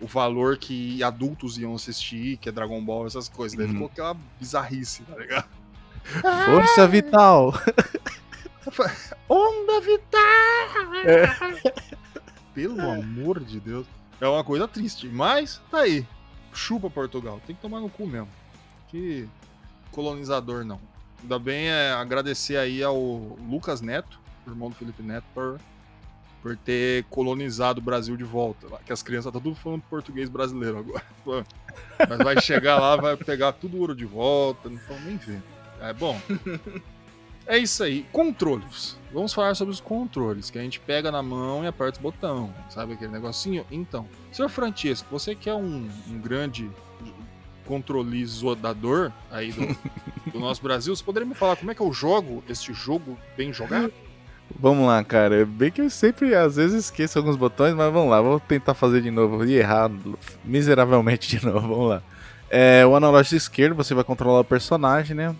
[0.01, 3.57] o valor que adultos iam assistir, que é Dragon Ball, essas coisas.
[3.57, 3.73] Daí uhum.
[3.73, 5.49] ficou aquela bizarrice, tá ligado?
[6.45, 7.53] Força vital!
[9.29, 10.19] Onda vital!
[11.05, 11.73] É.
[12.53, 13.85] Pelo amor de Deus.
[14.21, 16.05] É uma coisa triste, mas tá aí
[16.59, 17.41] chupa Portugal.
[17.47, 18.27] Tem que tomar no cu mesmo.
[18.89, 19.27] Que
[19.91, 20.79] colonizador não.
[21.21, 25.59] Ainda bem é agradecer aí ao Lucas Neto, irmão do Felipe Neto, por,
[26.41, 28.67] por ter colonizado o Brasil de volta.
[28.85, 31.03] Que as crianças estão tá tudo falando português brasileiro agora.
[32.07, 35.43] Mas vai chegar lá, vai pegar tudo ouro de volta, não estão nem vendo.
[35.81, 36.19] É bom.
[37.49, 38.05] É isso aí.
[38.11, 38.95] Controles.
[39.11, 42.53] Vamos falar sobre os controles, que a gente pega na mão e aperta o botão.
[42.69, 43.65] Sabe aquele negocinho?
[43.71, 46.69] Então, senhor Francesco, você que é um, um grande
[47.65, 49.75] controlizador aí do,
[50.31, 53.51] do nosso Brasil, você poderia me falar como é que eu jogo este jogo bem
[53.51, 53.91] jogado?
[54.59, 55.43] Vamos lá, cara.
[55.43, 59.01] Bem que eu sempre, às vezes, esqueço alguns botões, mas vamos lá, vou tentar fazer
[59.01, 59.89] de novo e errar
[60.45, 61.67] miseravelmente de novo.
[61.67, 62.03] Vamos lá.
[62.47, 65.35] É, o analógico esquerdo você vai controlar o personagem, né?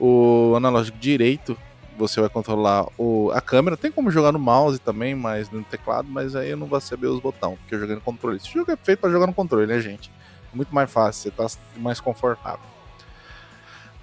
[0.00, 1.56] O analógico direito
[2.00, 3.76] você vai controlar o, a câmera.
[3.76, 7.06] Tem como jogar no mouse também, mas no teclado, mas aí eu não vou saber
[7.06, 8.38] os botões, porque eu joguei no controle.
[8.38, 10.10] Esse jogo é feito para jogar no controle, né, gente?
[10.52, 12.64] Muito mais fácil, você tá mais confortável.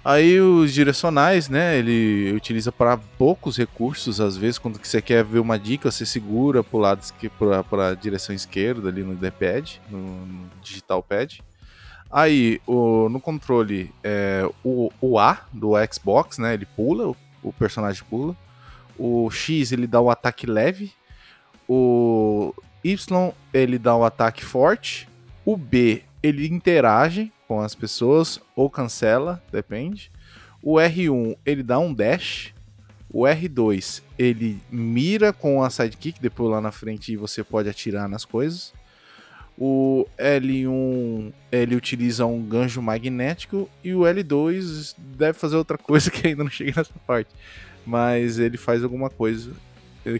[0.04, 1.76] Aí os direcionais, né?
[1.76, 6.62] Ele utiliza para poucos recursos, às vezes, quando você quer ver uma dica, você segura
[6.62, 6.96] para
[7.64, 11.40] para a direção esquerda ali no D-pad, no digital pad.
[12.10, 16.54] Aí, o, no controle, é, o, o A do Xbox, né?
[16.54, 18.36] Ele pula, o, o, personagem pula.
[18.98, 20.92] O X, ele dá o ataque leve.
[21.68, 25.08] O Y, ele dá o ataque forte.
[25.44, 30.10] O B, ele interage com as pessoas ou cancela, depende.
[30.62, 32.54] O R1, ele dá um dash.
[33.10, 38.24] O R2, ele mira com a sidekick, depois lá na frente você pode atirar nas
[38.24, 38.74] coisas.
[39.60, 46.28] O L1 ele utiliza um gancho magnético e o L2 deve fazer outra coisa que
[46.28, 47.30] ainda não cheguei nessa parte.
[47.84, 49.50] Mas ele faz alguma coisa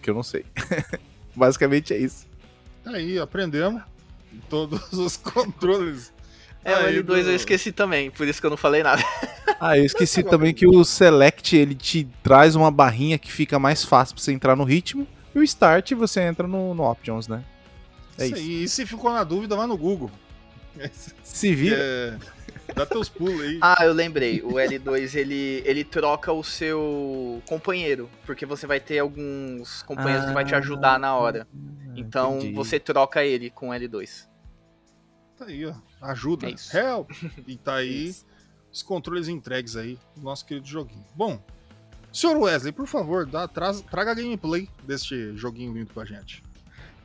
[0.03, 0.45] que eu não sei.
[1.35, 2.27] Basicamente é isso.
[2.85, 3.83] Aí, aprendemos
[4.49, 6.13] todos os controles.
[6.65, 7.17] É, o L2 do...
[7.17, 9.03] eu esqueci também, por isso que eu não falei nada.
[9.61, 13.85] Ah, eu esqueci também que o Select ele te traz uma barrinha que fica mais
[13.85, 15.07] fácil pra você entrar no ritmo.
[15.35, 17.45] E o Start você entra no, no Options, né?
[18.19, 18.37] É isso.
[18.37, 18.51] isso.
[18.51, 20.11] E se ficou na dúvida, vai no Google.
[21.23, 21.77] Se vira.
[21.79, 22.19] É...
[22.75, 23.59] Dá teus pulos aí.
[23.63, 24.43] Ah, eu lembrei.
[24.43, 28.11] O L2 ele, ele troca o seu companheiro.
[28.27, 31.49] Porque você vai ter alguns companheiros ah, que vai te ajudar na hora.
[31.97, 32.55] Então entendi.
[32.55, 34.29] você troca ele com o L2.
[35.37, 35.75] Tá aí, ó.
[36.03, 36.49] Ajuda.
[36.49, 37.11] É Help!
[37.47, 38.15] E tá aí
[38.73, 41.05] os controles entregues aí do nosso querido joguinho.
[41.15, 41.43] Bom,
[42.13, 46.43] senhor Wesley, por favor, dá, traz, traga a gameplay deste joguinho lindo pra gente.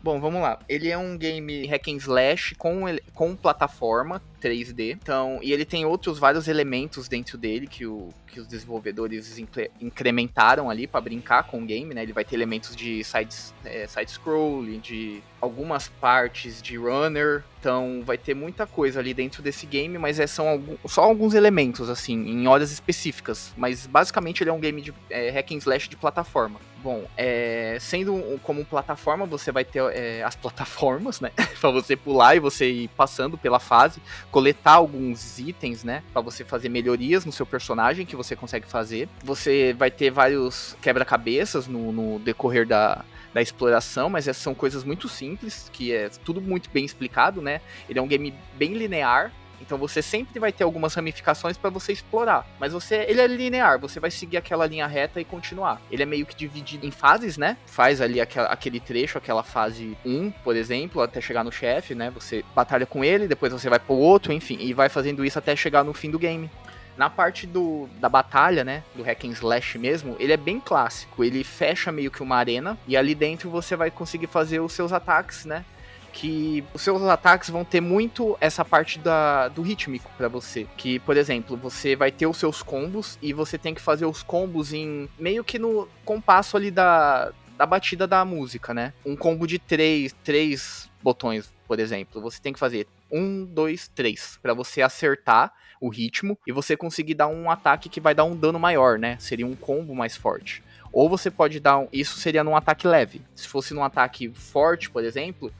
[0.03, 0.59] Bom, vamos lá.
[0.67, 2.81] Ele é um game hack and slash com,
[3.13, 4.91] com plataforma 3D.
[4.91, 9.39] Então, e ele tem outros vários elementos dentro dele que, o, que os desenvolvedores
[9.79, 12.03] incrementaram ali para brincar com o game, né?
[12.03, 17.43] Ele vai ter elementos de side, é, side scrolling, de algumas partes de runner.
[17.59, 21.33] Então, vai ter muita coisa ali dentro desse game, mas é, são algum, só alguns
[21.33, 23.53] elementos, assim, em horas específicas.
[23.55, 26.59] Mas basicamente ele é um game de é, hack and slash de plataforma.
[26.83, 31.31] Bom, é, sendo um, como plataforma, você vai ter é, as plataformas, né?
[31.61, 34.01] para você pular e você ir passando pela fase,
[34.33, 36.01] coletar alguns itens, né?
[36.11, 39.07] para você fazer melhorias no seu personagem que você consegue fazer.
[39.23, 44.83] Você vai ter vários quebra-cabeças no, no decorrer da, da exploração, mas essas são coisas
[44.83, 47.61] muito simples, que é tudo muito bem explicado, né?
[47.87, 49.31] Ele é um game bem linear,
[49.63, 52.45] então você sempre vai ter algumas ramificações para você explorar.
[52.59, 55.81] Mas você, ele é linear, você vai seguir aquela linha reta e continuar.
[55.89, 57.57] Ele é meio que dividido em fases, né?
[57.65, 62.11] Faz ali aquele trecho, aquela fase 1, por exemplo, até chegar no chefe, né?
[62.11, 65.55] Você batalha com ele, depois você vai pro outro, enfim, e vai fazendo isso até
[65.55, 66.49] chegar no fim do game.
[66.95, 71.23] Na parte do, da batalha, né, do hack and slash mesmo, ele é bem clássico.
[71.23, 74.93] Ele fecha meio que uma arena e ali dentro você vai conseguir fazer os seus
[74.93, 75.65] ataques, né?
[76.13, 80.67] Que os seus ataques vão ter muito essa parte da, do rítmico para você.
[80.77, 84.21] Que, por exemplo, você vai ter os seus combos e você tem que fazer os
[84.21, 88.93] combos em meio que no compasso ali da, da batida da música, né?
[89.03, 92.21] Um combo de três, três botões, por exemplo.
[92.21, 97.15] Você tem que fazer um, dois, três, para você acertar o ritmo e você conseguir
[97.15, 99.17] dar um ataque que vai dar um dano maior, né?
[99.19, 100.63] Seria um combo mais forte.
[100.93, 103.23] Ou você pode dar um, isso seria num ataque leve.
[103.33, 105.51] Se fosse num ataque forte, por exemplo,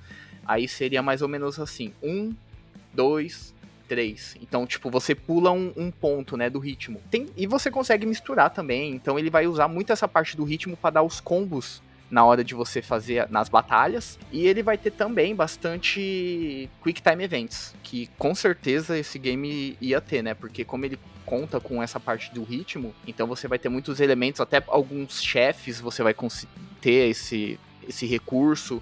[0.46, 2.34] Aí seria mais ou menos assim: um,
[2.94, 3.54] dois,
[3.88, 4.36] três.
[4.42, 7.02] Então, tipo, você pula um, um ponto, né, do ritmo.
[7.10, 8.92] Tem, e você consegue misturar também.
[8.94, 12.44] Então, ele vai usar muito essa parte do ritmo para dar os combos na hora
[12.44, 14.20] de você fazer nas batalhas.
[14.32, 20.00] E ele vai ter também bastante Quick Time Events, que com certeza esse game ia
[20.00, 20.34] ter, né?
[20.34, 24.42] Porque como ele conta com essa parte do ritmo, então você vai ter muitos elementos,
[24.42, 26.14] até alguns chefes você vai
[26.82, 28.82] ter esse, esse recurso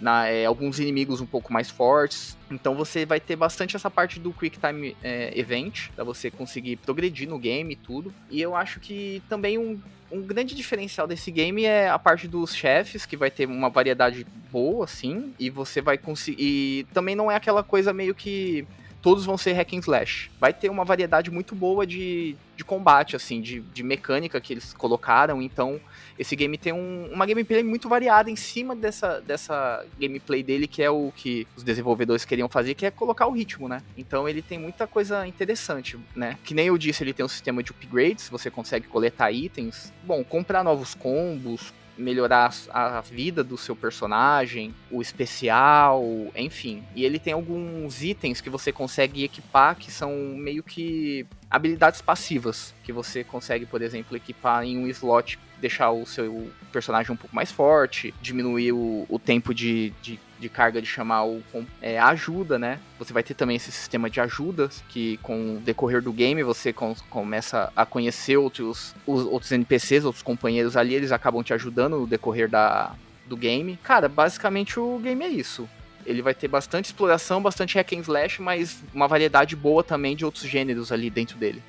[0.00, 2.36] na, é, alguns inimigos um pouco mais fortes.
[2.50, 6.76] Então você vai ter bastante essa parte do Quick Time é, Event, para você conseguir
[6.76, 8.12] progredir no game e tudo.
[8.30, 9.80] E eu acho que também um,
[10.10, 14.26] um grande diferencial desse game é a parte dos chefes, que vai ter uma variedade
[14.50, 16.42] boa, assim, e você vai conseguir.
[16.42, 18.66] E também não é aquela coisa meio que
[19.00, 20.30] todos vão ser hack and slash.
[20.40, 24.72] Vai ter uma variedade muito boa de, de combate, assim, de, de mecânica que eles
[24.74, 25.40] colocaram.
[25.40, 25.80] Então,
[26.18, 30.82] esse game tem um, uma gameplay muito variada em cima dessa, dessa gameplay dele, que
[30.82, 33.82] é o que os desenvolvedores queriam fazer, que é colocar o ritmo, né?
[33.96, 36.36] Então, ele tem muita coisa interessante, né?
[36.44, 39.92] Que nem eu disse, ele tem um sistema de upgrades, você consegue coletar itens.
[40.02, 46.02] Bom, comprar novos combos, melhorar a vida do seu personagem, o especial,
[46.34, 46.82] enfim.
[46.94, 52.74] E ele tem alguns itens que você consegue equipar que são meio que habilidades passivas,
[52.84, 57.34] que você consegue, por exemplo, equipar em um slot, deixar o seu personagem um pouco
[57.34, 61.42] mais forte, diminuir o, o tempo de, de, de, carga de chamar o,
[61.80, 62.78] é, ajuda, né?
[62.98, 66.72] Você vai ter também esse sistema de ajudas, que com o decorrer do game você
[66.72, 71.98] com, começa a conhecer outros, os, outros NPCs, outros companheiros ali, eles acabam te ajudando
[71.98, 72.94] no decorrer da,
[73.26, 73.78] do game.
[73.82, 75.68] Cara, basicamente o game é isso.
[76.06, 80.24] Ele vai ter bastante exploração, bastante hack and slash, mas uma variedade boa também de
[80.24, 81.62] outros gêneros ali dentro dele.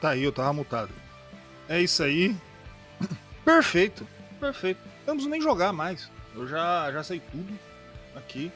[0.00, 0.90] Tá aí, eu tava mutado.
[1.68, 2.34] É isso aí.
[3.44, 4.04] Perfeito,
[4.40, 4.80] perfeito.
[5.06, 6.10] Não preciso nem jogar mais.
[6.34, 7.56] Eu já, já sei tudo
[8.16, 8.50] aqui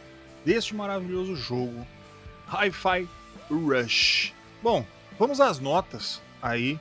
[0.45, 1.87] deste maravilhoso jogo.
[2.49, 3.07] Hi-Fi
[3.51, 4.33] Rush.
[4.63, 4.85] Bom,
[5.19, 6.81] vamos às notas aí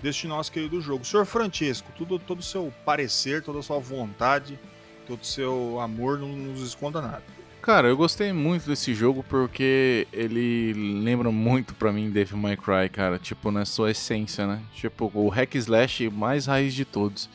[0.00, 1.04] deste nosso querido jogo.
[1.04, 4.58] Senhor Francesco, tudo, todo o seu parecer, toda a sua vontade
[5.06, 7.22] todo seu amor não nos esconda nada.
[7.62, 12.88] Cara, eu gostei muito desse jogo porque ele lembra muito para mim Devil May Cry,
[12.92, 13.18] cara.
[13.18, 14.60] Tipo, na sua essência, né?
[14.74, 17.28] Tipo, o hack slash mais raiz de todos.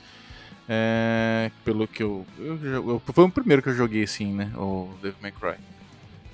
[0.69, 4.51] É, pelo que eu, eu, eu, Foi o primeiro que eu joguei assim, né?
[4.55, 5.55] O Devil May Cry.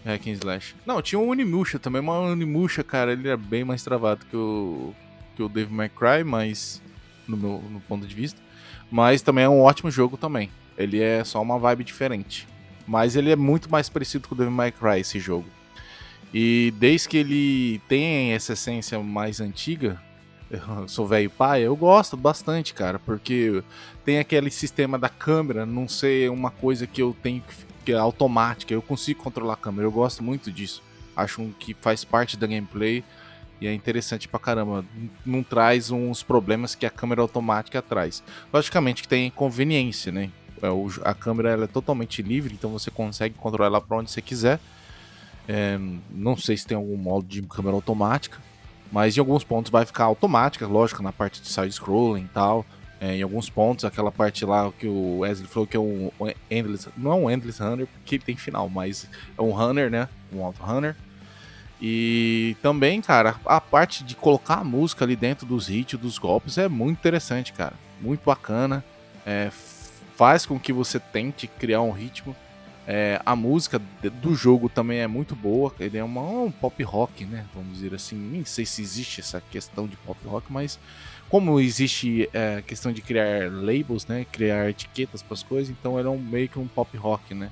[0.06, 0.76] Hack and slash.
[0.86, 4.38] Não, tinha o Unimusha também, mas o Unimusha, cara, ele era bem mais travado que
[4.38, 4.94] o,
[5.36, 6.82] que o Devil May Cry, mas.
[7.28, 8.40] No meu no ponto de vista.
[8.90, 10.50] Mas também é um ótimo jogo também.
[10.78, 12.48] Ele é só uma vibe diferente.
[12.88, 15.46] Mas ele é muito mais parecido com o Devil May Cry, esse jogo.
[16.34, 20.02] E desde que ele tem essa essência mais antiga,
[20.50, 23.64] eu sou velho pai, eu gosto bastante, cara, porque
[24.06, 27.44] tem aquele sistema da câmera não ser uma coisa que eu tenho
[27.86, 30.84] que é automática, eu consigo controlar a câmera, eu gosto muito disso.
[31.16, 33.02] Acho que faz parte da gameplay
[33.62, 34.84] e é interessante pra caramba.
[35.26, 38.22] Não traz uns problemas que a câmera automática traz.
[38.54, 40.30] Logicamente que tem conveniência, né?
[40.62, 40.68] É,
[41.04, 44.60] a câmera ela é totalmente livre, então você consegue controlar ela para onde você quiser.
[45.48, 45.80] É,
[46.12, 48.38] não sei se tem algum modo de câmera automática,
[48.92, 52.66] mas em alguns pontos vai ficar automática, lógico, na parte de side-scrolling e tal.
[53.00, 56.10] É, em alguns pontos, aquela parte lá que o Wesley falou que é um,
[56.50, 56.90] Endless.
[56.98, 59.08] Não é um Endless Runner, porque tem final, mas
[59.38, 60.10] é um Runner, né?
[60.34, 60.96] Um Auto Runner.
[61.80, 66.58] E também, cara, a parte de colocar a música ali dentro dos hits, dos golpes,
[66.58, 67.74] é muito interessante, cara.
[68.02, 68.84] Muito bacana.
[69.26, 69.52] É,
[70.16, 72.36] faz com que você tente criar um ritmo.
[72.90, 73.82] É, a música
[74.22, 75.74] do jogo também é muito boa.
[75.78, 77.46] Ele é uma, um pop rock, né?
[77.54, 78.16] Vamos dizer assim.
[78.16, 80.80] Nem sei se existe essa questão de pop rock, mas
[81.30, 84.26] como existe é, a questão de criar labels, né?
[84.32, 87.52] Criar etiquetas para as coisas, então ele é um, meio que um pop rock, né?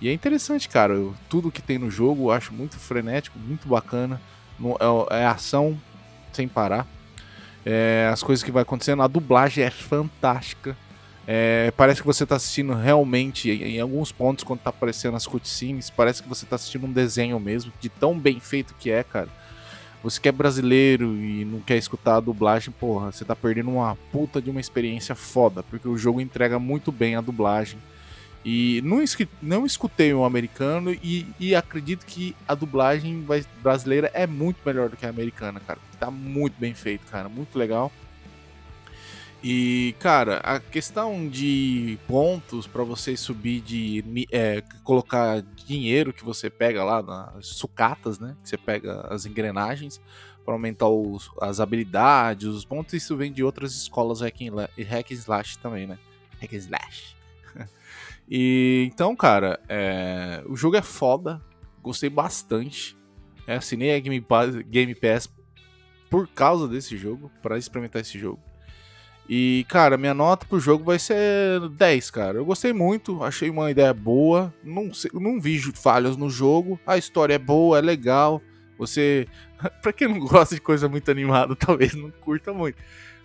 [0.00, 0.94] E é interessante, cara.
[0.94, 4.18] Eu, tudo que tem no jogo eu acho muito frenético, muito bacana.
[4.58, 4.78] No,
[5.10, 5.78] é, é, ação
[6.32, 6.86] sem parar.
[7.66, 9.02] É, as coisas que vai acontecendo.
[9.02, 10.74] A dublagem é fantástica.
[11.26, 15.88] É, parece que você está assistindo realmente, em, alguns pontos, quando está aparecendo as cutscenes,
[15.88, 19.28] parece que você está assistindo um desenho mesmo, de tão bem feito que é, cara.
[20.02, 23.96] Você que é brasileiro e não quer escutar a dublagem, porra, você tá perdendo uma
[24.12, 27.78] puta de uma experiência foda, porque o jogo entrega muito bem a dublagem.
[28.44, 29.02] E não,
[29.40, 33.26] não escutei o um americano e, e, acredito que a dublagem
[33.62, 35.78] brasileira é muito melhor do que a americana, cara.
[35.98, 37.90] Tá muito bem feito, cara, muito legal.
[39.46, 44.26] E, cara, a questão de pontos para você subir de.
[44.32, 48.34] É, colocar dinheiro que você pega lá nas sucatas, né?
[48.42, 50.00] Que você pega as engrenagens
[50.46, 55.58] para aumentar os, as habilidades, os pontos, isso vem de outras escolas hack and slash
[55.58, 55.98] também, né?
[56.40, 57.14] Hack and slash.
[58.26, 61.38] e então, cara, é, o jogo é foda,
[61.82, 62.96] gostei bastante.
[63.46, 65.28] É, assinei a Game Pass, Game Pass
[66.08, 68.40] por causa desse jogo, para experimentar esse jogo.
[69.28, 72.38] E, cara, minha nota pro jogo vai ser 10, cara.
[72.38, 74.52] Eu gostei muito, achei uma ideia boa.
[74.62, 76.78] Não, não vi falhas no jogo.
[76.86, 78.42] A história é boa, é legal.
[78.78, 79.26] Você.
[79.80, 82.76] pra quem não gosta de coisa muito animada, talvez não curta muito.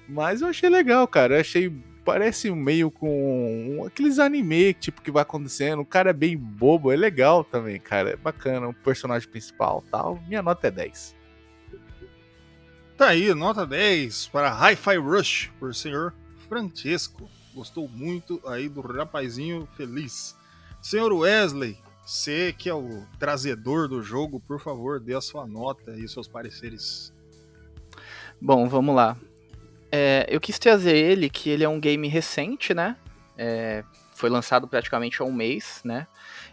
[0.08, 1.36] Mas eu achei legal, cara.
[1.36, 1.72] Eu achei.
[2.06, 5.82] Parece meio com aqueles anime, tipo, que vai acontecendo.
[5.82, 8.12] O cara é bem bobo, é legal também, cara.
[8.12, 10.20] É bacana, o personagem principal tal.
[10.28, 11.19] Minha nota é 10.
[13.00, 16.14] Tá aí, nota 10 para Hi-Fi Rush, por senhor
[16.50, 17.30] Francesco.
[17.56, 20.36] Gostou muito aí do rapazinho feliz.
[20.82, 25.96] Senhor Wesley, você que é o trazedor do jogo, por favor, dê a sua nota
[25.98, 27.14] e seus pareceres.
[28.42, 29.16] Bom, vamos lá.
[29.90, 32.98] É, eu quis trazer ele, que ele é um game recente, né?
[33.38, 33.82] É,
[34.14, 36.06] foi lançado praticamente há um mês, né?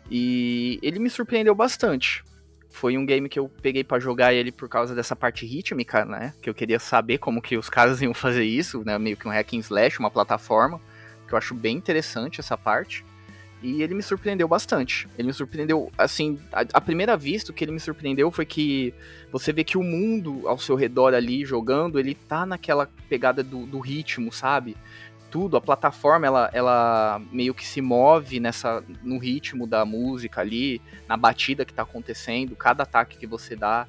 [0.09, 2.23] E ele me surpreendeu bastante.
[2.77, 6.35] Foi um game que eu peguei para jogar ele por causa dessa parte rítmica, né?
[6.43, 8.99] Que eu queria saber como que os caras iam fazer isso, né?
[8.99, 10.79] Meio que um hack and slash, uma plataforma.
[11.27, 13.03] que eu acho bem interessante essa parte.
[13.63, 15.09] E ele me surpreendeu bastante.
[15.17, 18.93] Ele me surpreendeu, assim, a, a primeira vista, o que ele me surpreendeu foi que
[19.33, 23.65] você vê que o mundo ao seu redor ali jogando, ele tá naquela pegada do,
[23.65, 24.77] do ritmo, sabe?
[25.31, 30.81] Tudo, a plataforma, ela, ela meio que se move nessa no ritmo da música ali,
[31.09, 33.87] na batida que tá acontecendo, cada ataque que você dá.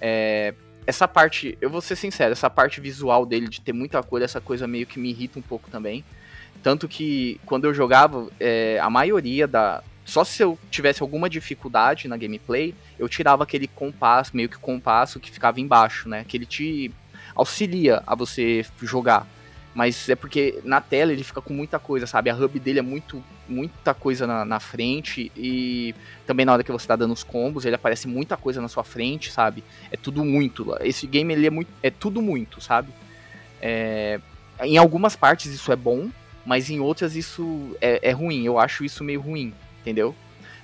[0.00, 0.54] É,
[0.86, 4.40] essa parte, eu vou ser sincero, essa parte visual dele de ter muita cor, essa
[4.40, 6.04] coisa meio que me irrita um pouco também.
[6.62, 9.82] Tanto que quando eu jogava, é, a maioria da.
[10.04, 15.18] Só se eu tivesse alguma dificuldade na gameplay, eu tirava aquele compasso, meio que compasso
[15.18, 16.24] que ficava embaixo, né?
[16.28, 16.92] Que ele te
[17.34, 19.26] auxilia a você jogar.
[19.74, 22.30] Mas é porque na tela ele fica com muita coisa, sabe?
[22.30, 25.92] A hub dele é muito, muita coisa na, na frente e
[26.24, 28.84] também na hora que você tá dando os combos, ele aparece muita coisa na sua
[28.84, 29.64] frente, sabe?
[29.90, 30.76] É tudo muito.
[30.80, 32.92] Esse game ele é muito, é tudo muito, sabe?
[33.60, 34.20] É,
[34.62, 36.08] em algumas partes isso é bom,
[36.46, 38.44] mas em outras isso é, é ruim.
[38.44, 40.14] Eu acho isso meio ruim, entendeu?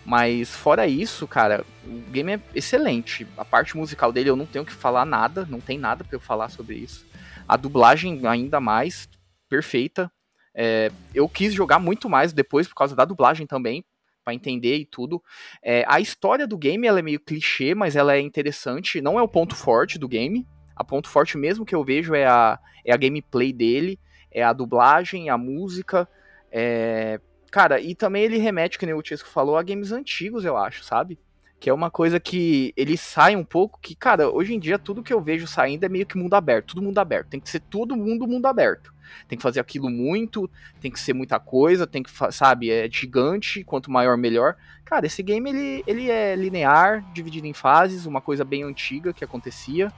[0.04, 3.26] Mas fora isso, cara, o game é excelente.
[3.36, 6.20] A parte musical dele eu não tenho que falar nada, não tem nada para eu
[6.20, 7.06] falar sobre isso.
[7.46, 9.08] A dublagem ainda mais
[9.48, 10.10] perfeita.
[10.54, 13.84] É, eu quis jogar muito mais depois por causa da dublagem também,
[14.24, 15.22] para entender e tudo.
[15.62, 19.00] É, a história do game ela é meio clichê, mas ela é interessante.
[19.00, 20.46] Não é o ponto forte do game.
[20.74, 23.98] A ponto forte mesmo que eu vejo é a, é a gameplay dele
[24.30, 26.08] é a dublagem, a música.
[26.50, 27.20] É...
[27.50, 30.84] Cara, e também ele remete, que nem o Chesco falou, a games antigos, eu acho,
[30.84, 31.18] sabe?
[31.58, 35.02] Que é uma coisa que ele sai um pouco, que, cara, hoje em dia tudo
[35.02, 37.28] que eu vejo saindo é meio que mundo aberto, tudo mundo aberto.
[37.28, 38.94] Tem que ser todo mundo mundo aberto.
[39.26, 40.48] Tem que fazer aquilo muito,
[40.80, 44.56] tem que ser muita coisa, tem que, sabe, é gigante, quanto maior melhor.
[44.84, 49.24] Cara, esse game ele, ele é linear, dividido em fases, uma coisa bem antiga que
[49.24, 49.92] acontecia,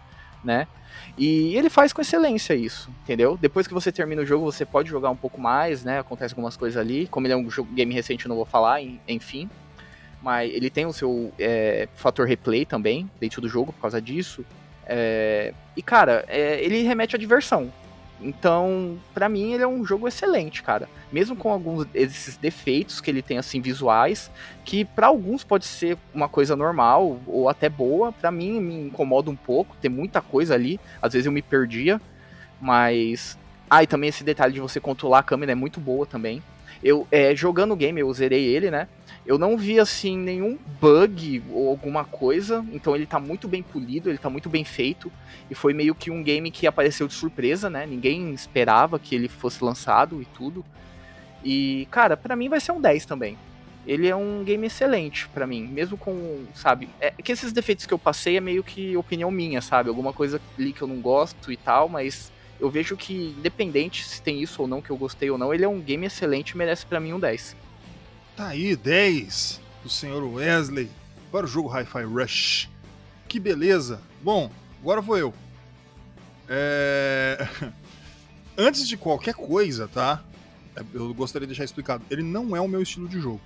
[0.45, 0.67] né?
[1.17, 3.39] E ele faz com excelência isso, entendeu?
[3.41, 5.99] Depois que você termina o jogo, você pode jogar um pouco mais, né?
[5.99, 7.07] Acontece algumas coisas ali.
[7.07, 9.49] Como ele é um jogo, game recente, eu não vou falar, enfim.
[10.23, 14.45] Mas ele tem o seu é, fator replay também dentro do jogo por causa disso.
[14.87, 17.71] É, e, cara, é, ele remete à diversão.
[18.23, 20.89] Então, para mim, ele é um jogo excelente, cara.
[21.11, 24.31] Mesmo com alguns desses defeitos que ele tem, assim, visuais,
[24.65, 29.31] que para alguns pode ser uma coisa normal ou até boa, para mim me incomoda
[29.31, 30.79] um pouco, tem muita coisa ali.
[31.01, 32.01] Às vezes eu me perdia,
[32.61, 33.39] mas.
[33.69, 36.43] Ah, e também esse detalhe de você controlar a câmera é muito boa também.
[36.83, 38.89] Eu, é, jogando o game, eu zerei ele, né?
[39.25, 42.65] Eu não vi, assim, nenhum bug ou alguma coisa.
[42.73, 45.13] Então ele tá muito bem polido, ele tá muito bem feito.
[45.51, 47.87] E foi meio que um game que apareceu de surpresa, né?
[47.87, 50.65] Ninguém esperava que ele fosse lançado e tudo.
[51.45, 53.37] E, cara, para mim vai ser um 10 também.
[53.87, 57.93] Ele é um game excelente para mim, mesmo com, sabe, é que esses defeitos que
[57.93, 59.89] eu passei é meio que opinião minha, sabe?
[59.89, 64.23] Alguma coisa ali que eu não gosto e tal, mas eu vejo que independente se
[64.23, 66.57] tem isso ou não que eu gostei ou não, ele é um game excelente e
[66.57, 67.57] merece para mim um 10.
[68.37, 70.91] Tá aí, 10 do senhor Wesley
[71.31, 72.71] para o jogo Hi-Fi Rush.
[73.29, 74.01] Que beleza!
[74.23, 75.35] Bom, agora vou eu.
[76.49, 77.47] É...
[78.57, 80.25] Antes de qualquer coisa, tá?
[80.95, 82.03] Eu gostaria de deixar explicado.
[82.11, 83.41] Ele não é o meu estilo de jogo.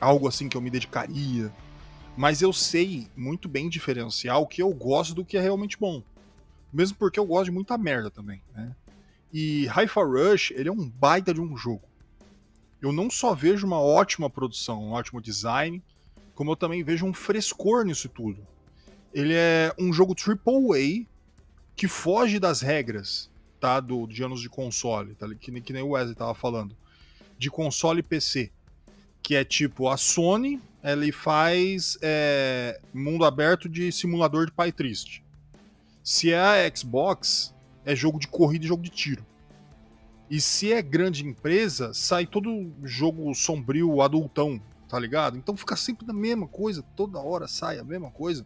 [0.00, 1.52] Algo assim que eu me dedicaria.
[2.16, 6.02] Mas eu sei muito bem diferenciar o que eu gosto do que é realmente bom.
[6.72, 8.74] Mesmo porque eu gosto de muita merda também, né?
[9.32, 11.93] E Hi-Fi Rush, ele é um baita de um jogo
[12.84, 15.82] eu não só vejo uma ótima produção, um ótimo design,
[16.34, 18.46] como eu também vejo um frescor nisso tudo.
[19.12, 21.06] Ele é um jogo AAA
[21.74, 23.80] que foge das regras, tá?
[23.80, 25.26] Do, de anos de console, tá?
[25.40, 26.76] Que, que nem o Wesley tava falando.
[27.38, 28.52] De console e PC.
[29.22, 35.24] Que é tipo, a Sony, ele faz é, mundo aberto de simulador de pai triste.
[36.02, 37.54] Se é a Xbox,
[37.86, 39.24] é jogo de corrida e jogo de tiro.
[40.34, 45.38] E se é grande empresa, sai todo jogo sombrio, adultão, tá ligado?
[45.38, 48.44] Então fica sempre na mesma coisa, toda hora sai a mesma coisa.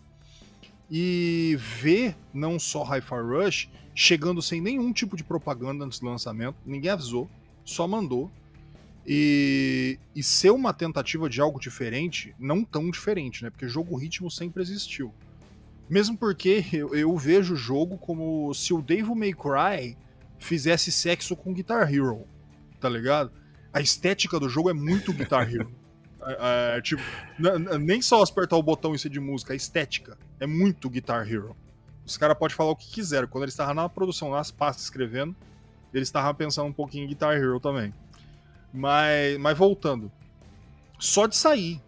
[0.90, 6.56] E ver não só Hi-Fi Rush chegando sem nenhum tipo de propaganda antes do lançamento,
[6.66, 7.26] ninguém avisou,
[7.64, 8.30] só mandou.
[9.06, 13.48] E, e ser uma tentativa de algo diferente, não tão diferente, né?
[13.48, 15.10] Porque jogo ritmo sempre existiu.
[15.88, 19.96] Mesmo porque eu, eu vejo o jogo como se o Devil May Cry
[20.38, 22.26] fizesse sexo com Guitar Hero,
[22.80, 23.32] tá ligado?
[23.72, 25.72] A estética do jogo é muito Guitar Hero.
[26.20, 27.00] É, é, tipo,
[27.80, 31.56] nem só apertar o botão e ser de música, a estética é muito Guitar Hero.
[32.04, 33.26] Os caras podem falar o que quiser.
[33.28, 35.34] Quando eles estavam na produção, nas pastas escrevendo,
[35.94, 37.94] eles estavam pensando um pouquinho em Guitar Hero também.
[38.74, 40.10] Mas, mas voltando.
[40.98, 41.80] Só de sair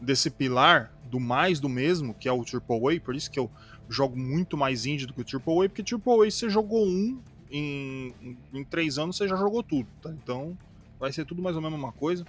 [0.00, 3.50] desse pilar do mais do mesmo, que é o Triple A, por isso que eu
[3.88, 7.20] jogo muito mais indie do que o Triple A, porque Triple A você jogou um,
[7.50, 8.14] em,
[8.52, 10.10] em, três anos você já jogou tudo, tá?
[10.10, 10.56] Então
[10.98, 12.26] vai ser tudo mais ou menos uma coisa.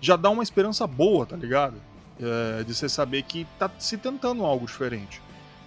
[0.00, 1.76] Já dá uma esperança boa, tá ligado?
[2.20, 5.20] É, de você saber que tá se tentando algo diferente.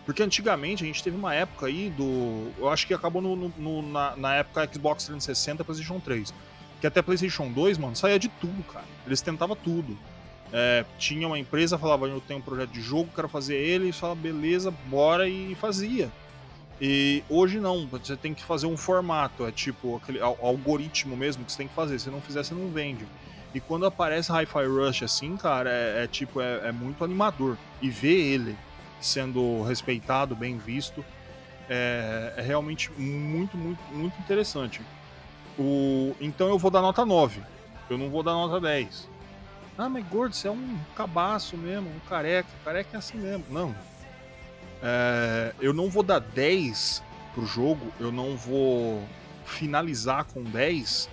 [0.05, 2.49] Porque antigamente a gente teve uma época aí do.
[2.57, 6.33] Eu acho que acabou no, no- na, na época Xbox 360 PlayStation 3.
[6.79, 8.85] Que até PlayStation 2, mano, saía de tudo, cara.
[9.05, 9.97] Eles tentavam tudo.
[10.53, 13.91] É, tinha uma empresa, falava, eu tenho um projeto de jogo, quero fazer ele, e
[13.91, 16.09] falava, beleza, bora, e fazia.
[16.79, 21.43] E hoje não, você tem que fazer um formato, é tipo aquele al- algoritmo mesmo
[21.43, 21.97] que você tem que fazer.
[21.99, 23.05] Se não fizer, você não vende.
[23.53, 27.57] E quando aparece Hi-Fi Rush assim, cara, é, é tipo, é, é muito animador.
[27.81, 28.55] E ver ele
[29.01, 31.03] sendo respeitado, bem visto,
[31.69, 34.81] é, é realmente muito, muito, muito interessante.
[35.57, 37.41] O, então eu vou dar nota 9.
[37.89, 39.09] Eu não vou dar nota 10.
[39.77, 42.49] Ah, mas gordo, você é um cabaço mesmo, um careca.
[42.63, 43.45] Careca é assim mesmo.
[43.49, 43.75] Não.
[44.81, 47.03] É, eu não vou dar 10
[47.33, 49.03] pro jogo, eu não vou
[49.45, 51.09] finalizar com 10,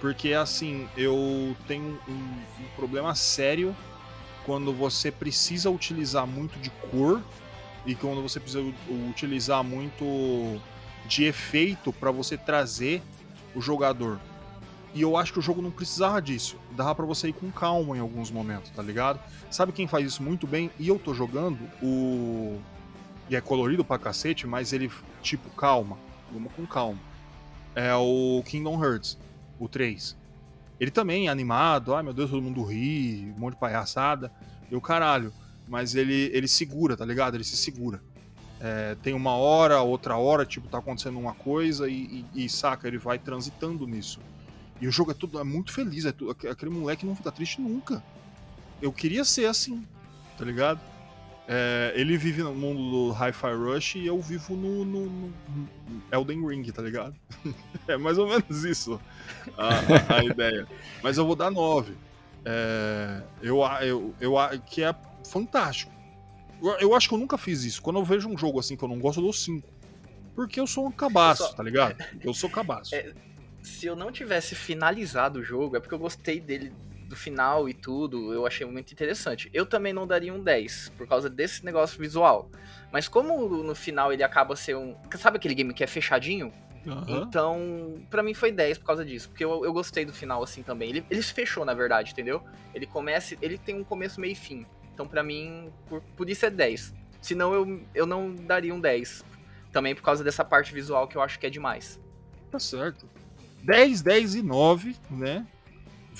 [0.00, 3.74] porque assim, eu tenho um, um problema sério
[4.44, 7.22] quando você precisa utilizar muito de cor
[7.86, 8.64] e quando você precisa
[9.08, 10.60] utilizar muito
[11.06, 13.02] de efeito para você trazer
[13.54, 14.20] o jogador.
[14.92, 16.56] E eu acho que o jogo não precisava disso.
[16.72, 19.20] Dava pra você ir com calma em alguns momentos, tá ligado?
[19.50, 20.70] Sabe quem faz isso muito bem?
[20.78, 22.58] E eu tô jogando o.
[23.30, 24.90] E é colorido pra cacete, mas ele,
[25.22, 25.96] tipo, calma.
[26.32, 26.98] Vamos com calma.
[27.74, 29.16] É o Kingdom Hearts,
[29.58, 30.16] o 3.
[30.80, 34.32] Ele também é animado, ai meu Deus, todo mundo ri, um monte de palhaçada.
[34.70, 35.32] E o caralho.
[35.68, 37.36] Mas ele, ele segura, tá ligado?
[37.36, 38.02] Ele se segura.
[38.60, 42.88] É, tem uma hora, outra hora, tipo, tá acontecendo uma coisa e, e- e, saca,
[42.88, 44.18] ele vai transitando nisso.
[44.80, 47.60] E o jogo é tudo é muito feliz, é tudo, aquele moleque não fica triste
[47.60, 48.02] nunca.
[48.82, 49.86] Eu queria ser assim,
[50.36, 50.80] tá ligado?
[51.52, 55.32] É, ele vive no mundo do Hi-Fi Rush e eu vivo no, no- no
[56.12, 57.16] Elden Ring, tá ligado?
[57.88, 59.00] é mais ou menos isso
[59.58, 60.64] a, a- ideia.
[61.02, 61.92] Mas eu vou dar 9.
[62.44, 64.34] É, eu, eu, eu,
[64.64, 64.94] que é
[65.28, 65.90] fantástico.
[66.62, 67.82] Eu, eu acho que eu nunca fiz isso.
[67.82, 69.66] Quando eu vejo um jogo assim que eu não gosto, eu dou 5.
[70.36, 71.96] Porque eu sou um cabaço, só- tá ligado?
[72.22, 72.94] Eu sou cabaço.
[72.94, 73.12] É,
[73.60, 76.72] Se eu não tivesse finalizado o jogo, é porque eu gostei dele
[77.10, 79.50] do final e tudo, eu achei muito interessante.
[79.52, 82.48] Eu também não daria um 10, por causa desse negócio visual.
[82.92, 84.96] Mas como no final ele acaba ser um.
[85.16, 86.52] Sabe aquele game que é fechadinho?
[86.86, 87.26] Aham.
[87.26, 89.28] Então, pra mim foi 10 por causa disso.
[89.28, 90.88] Porque eu, eu gostei do final assim também.
[90.88, 92.42] Ele, ele se fechou, na verdade, entendeu?
[92.74, 93.36] Ele começa.
[93.42, 94.64] Ele tem um começo, meio e fim.
[94.94, 96.94] Então, pra mim, por, por isso é 10.
[97.20, 99.24] Senão eu, eu não daria um 10.
[99.72, 102.00] Também por causa dessa parte visual que eu acho que é demais.
[102.50, 103.06] Tá certo.
[103.62, 105.46] 10, 10 e 9, né?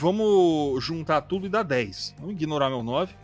[0.00, 2.14] Vamos juntar tudo e dar 10.
[2.18, 3.14] Vamos ignorar meu 9.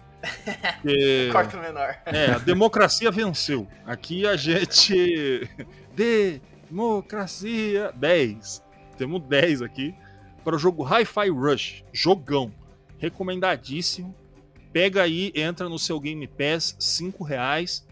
[0.83, 1.97] Porque, Corta o menor.
[2.05, 3.66] é, a democracia venceu.
[3.87, 5.49] Aqui a gente.
[6.68, 8.62] Democracia 10.
[8.99, 9.95] Temos 10 aqui
[10.45, 11.83] para o jogo Hi-Fi Rush.
[11.93, 12.53] Jogão.
[12.99, 14.14] Recomendadíssimo.
[14.70, 17.87] Pega aí, entra no seu Game Pass, 5 reais.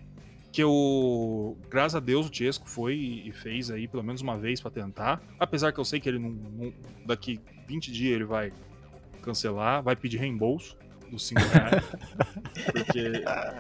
[0.53, 4.61] Que eu, graças a Deus, o Tiesco foi e fez aí pelo menos uma vez
[4.61, 5.23] para tentar.
[5.41, 6.73] Apesar que eu sei que ele não, não-
[7.07, 8.53] daqui 20 dias ele vai
[9.25, 10.77] cancelar, vai pedir reembolso
[11.11, 11.85] dos 5 reais.
[12.73, 12.99] porque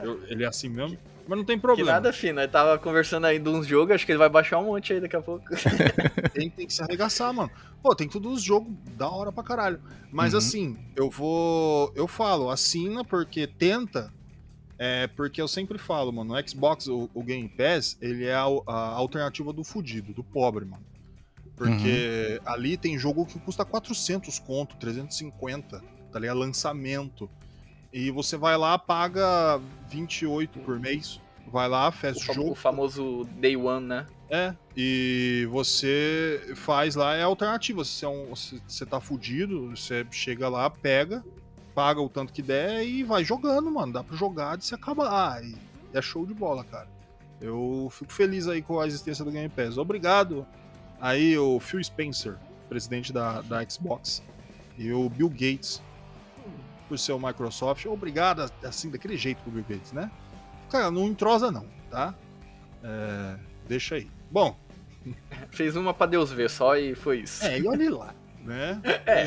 [0.02, 0.98] eu- ele é assim mesmo.
[1.26, 1.92] Mas não tem Que problema.
[1.92, 2.38] nada, fino.
[2.40, 5.00] Eu tava conversando aí de uns jogos, acho que ele vai baixar um monte aí
[5.00, 5.44] daqui a pouco.
[6.34, 7.50] tem, tem que se arregaçar, mano.
[7.82, 9.80] Pô, tem todos os jogos da hora pra caralho.
[10.12, 10.38] Mas Uhum.
[10.38, 11.90] assim, eu vou.
[11.96, 14.12] Eu falo, assina porque tenta.
[14.78, 18.44] É porque eu sempre falo, mano, no Xbox, o, o Game Pass, ele é a,
[18.66, 20.82] a alternativa do fudido, do pobre, mano.
[21.56, 25.82] Porque ali tem jogo que custa 400 conto, 350,
[26.12, 26.38] tá ligado?
[26.38, 27.30] Lançamento.
[27.92, 32.50] E você vai lá, paga 28 por mês, vai lá, fecha o, fam- jogo.
[32.50, 34.06] o famoso Day One, né?
[34.28, 37.84] É, e você faz lá, é alternativa.
[37.84, 41.24] Se você, é um, se você tá fudido, você chega lá, pega,
[41.72, 43.92] paga o tanto que der e vai jogando, mano.
[43.92, 45.44] Dá pra jogar de se acabar.
[45.44, 45.54] E
[45.92, 46.88] é show de bola, cara.
[47.40, 49.78] Eu fico feliz aí com a existência do Game Pass.
[49.78, 50.44] Obrigado
[51.00, 52.36] aí o Phil Spencer,
[52.68, 54.22] presidente da, da Xbox,
[54.76, 55.82] e o Bill Gates
[56.88, 57.86] por ser o Microsoft.
[57.86, 60.10] Obrigado, assim, daquele jeito pro Bill Gates, né?
[60.70, 62.14] Cara, não entrosa não, tá?
[62.82, 63.36] É,
[63.66, 64.10] deixa aí.
[64.30, 64.56] Bom,
[65.50, 67.44] Fez uma pra Deus ver só e foi isso.
[67.44, 68.80] é, e olha lá, né?
[69.06, 69.26] É.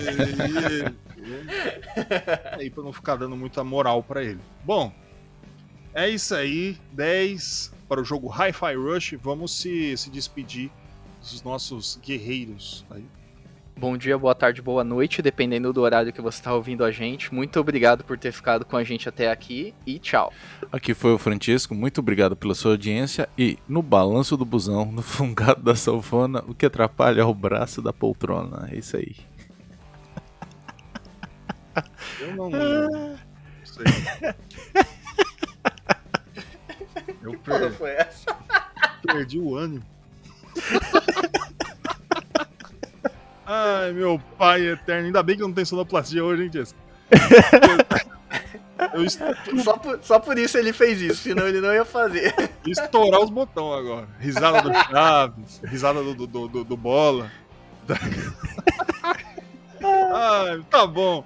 [2.57, 4.39] E, aí pra não ficar dando muita moral pra ele.
[4.63, 4.93] Bom,
[5.93, 6.78] é isso aí.
[6.93, 9.15] 10 para o jogo Hi-Fi Rush.
[9.22, 10.72] Vamos se, se despedir
[11.32, 13.06] dos nossos guerreiros aí.
[13.80, 17.32] Bom dia, boa tarde, boa noite, dependendo do horário que você tá ouvindo a gente.
[17.32, 20.34] Muito obrigado por ter ficado com a gente até aqui e tchau.
[20.72, 23.30] Aqui foi o Francisco, muito obrigado pela sua audiência.
[23.38, 27.80] E no balanço do busão, no fungado da salvona, o que atrapalha é o braço
[27.80, 28.68] da poltrona.
[28.72, 29.16] É isso aí.
[32.20, 33.16] Eu não, não
[33.64, 33.86] sei.
[37.22, 38.36] Eu per- foi essa?
[39.06, 39.84] perdi o ânimo.
[43.45, 45.05] Ai, meu pai eterno.
[45.08, 46.80] Ainda bem que não tenho sonoplastia hoje, hein, Jessica?
[48.93, 49.10] Eu
[49.64, 52.34] Só por, só por isso ele fez isso, senão ele não ia fazer.
[52.66, 54.08] estourar os botões agora.
[54.20, 57.32] Risada do Chaves, risada do, do, do, do- Bola.
[59.82, 61.24] Ai, tá bom.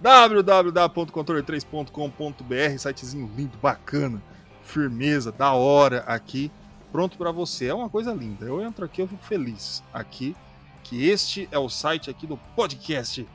[0.00, 4.22] www.controle3.com.br, sitezinho lindo, bacana,
[4.62, 6.50] firmeza, da hora aqui,
[6.92, 7.66] pronto pra você.
[7.66, 8.44] É uma coisa linda.
[8.44, 10.36] Eu entro aqui, eu fico feliz aqui
[10.84, 13.26] que este é o site aqui do podcast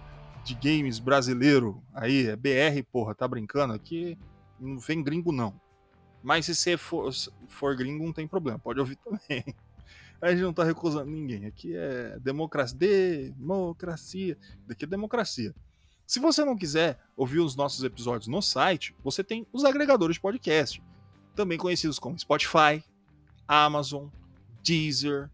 [0.43, 1.81] de games brasileiro.
[1.93, 3.73] Aí, é BR, porra, tá brincando?
[3.73, 4.17] Aqui
[4.59, 5.59] não vem gringo não.
[6.21, 7.11] Mas se você for,
[7.47, 9.43] for gringo, não tem problema, pode ouvir também.
[10.21, 11.45] A gente não tá recusando ninguém.
[11.45, 12.77] Aqui é democracia.
[13.37, 14.37] Democracia.
[14.65, 15.53] Daqui é democracia.
[16.07, 20.21] Se você não quiser ouvir os nossos episódios no site, você tem os agregadores de
[20.21, 20.81] podcast,
[21.35, 22.83] também conhecidos como Spotify,
[23.47, 24.07] Amazon,
[24.63, 25.29] Deezer,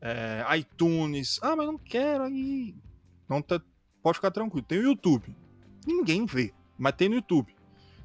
[0.00, 1.38] é, iTunes.
[1.42, 2.74] Ah, mas não quero aí.
[3.28, 3.60] Não tá,
[4.02, 4.66] pode ficar tranquilo.
[4.66, 5.34] Tem o YouTube.
[5.86, 7.54] Ninguém vê, mas tem no YouTube.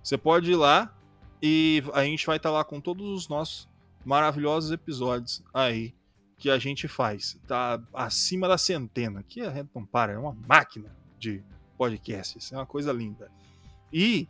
[0.03, 0.93] Você pode ir lá
[1.41, 3.69] e a gente vai estar lá com todos os nossos
[4.05, 5.93] maravilhosos episódios aí
[6.37, 7.39] que a gente faz.
[7.47, 9.21] Tá acima da centena.
[9.21, 11.41] Aqui a gente não para, é uma máquina de
[11.77, 12.51] podcasts.
[12.51, 13.31] É uma coisa linda.
[13.91, 14.27] E.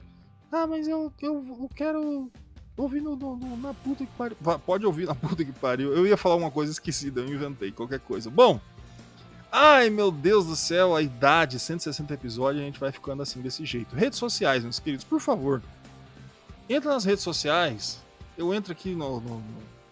[0.51, 2.31] Ah, mas eu, eu, eu quero
[2.77, 4.37] ouvir no, no- no- na puta que pariu.
[4.65, 5.93] Pode ouvir na puta que pariu.
[5.95, 8.29] Eu ia falar uma coisa esquecida, eu inventei qualquer coisa.
[8.29, 8.59] Bom.
[9.51, 13.63] Ai, meu Deus do céu, a idade, 160 episódios, a gente vai ficando assim desse
[13.65, 13.95] jeito.
[13.95, 15.61] Redes sociais, meus queridos, por favor.
[16.67, 18.01] Entra nas redes sociais.
[18.35, 19.43] Eu entro aqui no, no- no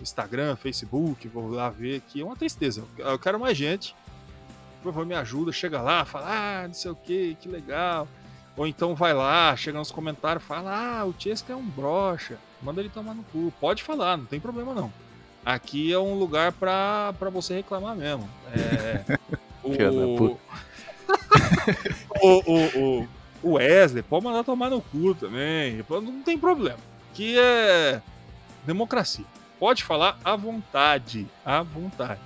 [0.02, 2.22] Instagram, Facebook, vou lá ver aqui.
[2.22, 2.84] É uma tristeza.
[2.98, 3.96] Eu quero mais gente.
[4.82, 5.52] Por favor, me ajuda.
[5.52, 6.26] Chega lá, fala,
[6.64, 8.08] ah, não sei o que, que legal.
[8.58, 10.72] Ou então vai lá, chega nos comentários, fala,
[11.02, 12.40] ah, o Chesca é um brocha.
[12.62, 13.54] Manda ele tomar no cu.
[13.60, 14.92] Pode falar, não tem problema não.
[15.46, 18.30] Aqui é um lugar pra, pra você reclamar mesmo.
[18.54, 19.18] É.
[22.22, 23.08] o, o, o,
[23.44, 25.84] o Wesley pode mandar tomar no cu também.
[25.90, 26.80] Não tem problema.
[27.14, 28.02] Que é
[28.66, 29.26] democracia.
[29.60, 31.28] Pode falar à vontade.
[31.46, 32.22] À vontade.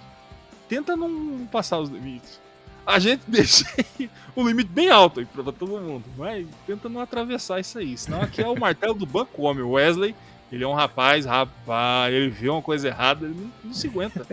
[0.70, 2.40] Tenta não passar os limites.
[2.86, 3.66] A gente deixa
[4.36, 6.04] o limite bem alto aí pra todo mundo.
[6.18, 7.98] Mas tenta não atravessar isso aí.
[7.98, 9.64] Senão aqui é o martelo do banco homem.
[9.64, 10.16] O Wesley,
[10.52, 14.26] ele é um rapaz, rapaz, ele vê uma coisa errada, ele não, não se aguenta.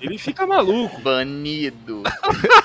[0.00, 1.00] Ele fica maluco.
[1.00, 2.02] Banido.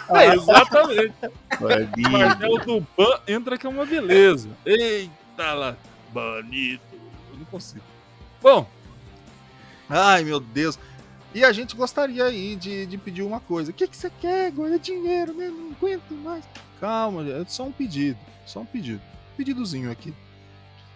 [0.10, 1.14] É, exatamente.
[1.60, 4.49] O martelo do ban entra que é uma beleza.
[4.64, 5.76] Eita lá,
[6.14, 6.82] banido.
[7.32, 7.84] Eu não consigo.
[8.41, 8.68] Bom.
[9.89, 10.78] Ai, meu Deus.
[11.34, 13.71] E a gente gostaria aí de, de pedir uma coisa.
[13.71, 14.45] O que, que você quer?
[14.47, 15.47] Agora é dinheiro, né?
[15.47, 16.45] Não aguento mais.
[16.79, 18.19] Calma, é só um pedido.
[18.45, 19.01] Só um pedido.
[19.36, 20.13] Pedidozinho aqui.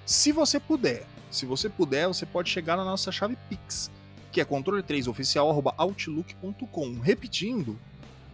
[0.06, 3.92] Se você puder, se você puder, você pode chegar na nossa chave Pix,
[4.32, 7.00] que é controle3oficial.outlook.com.
[7.00, 7.80] Repetindo,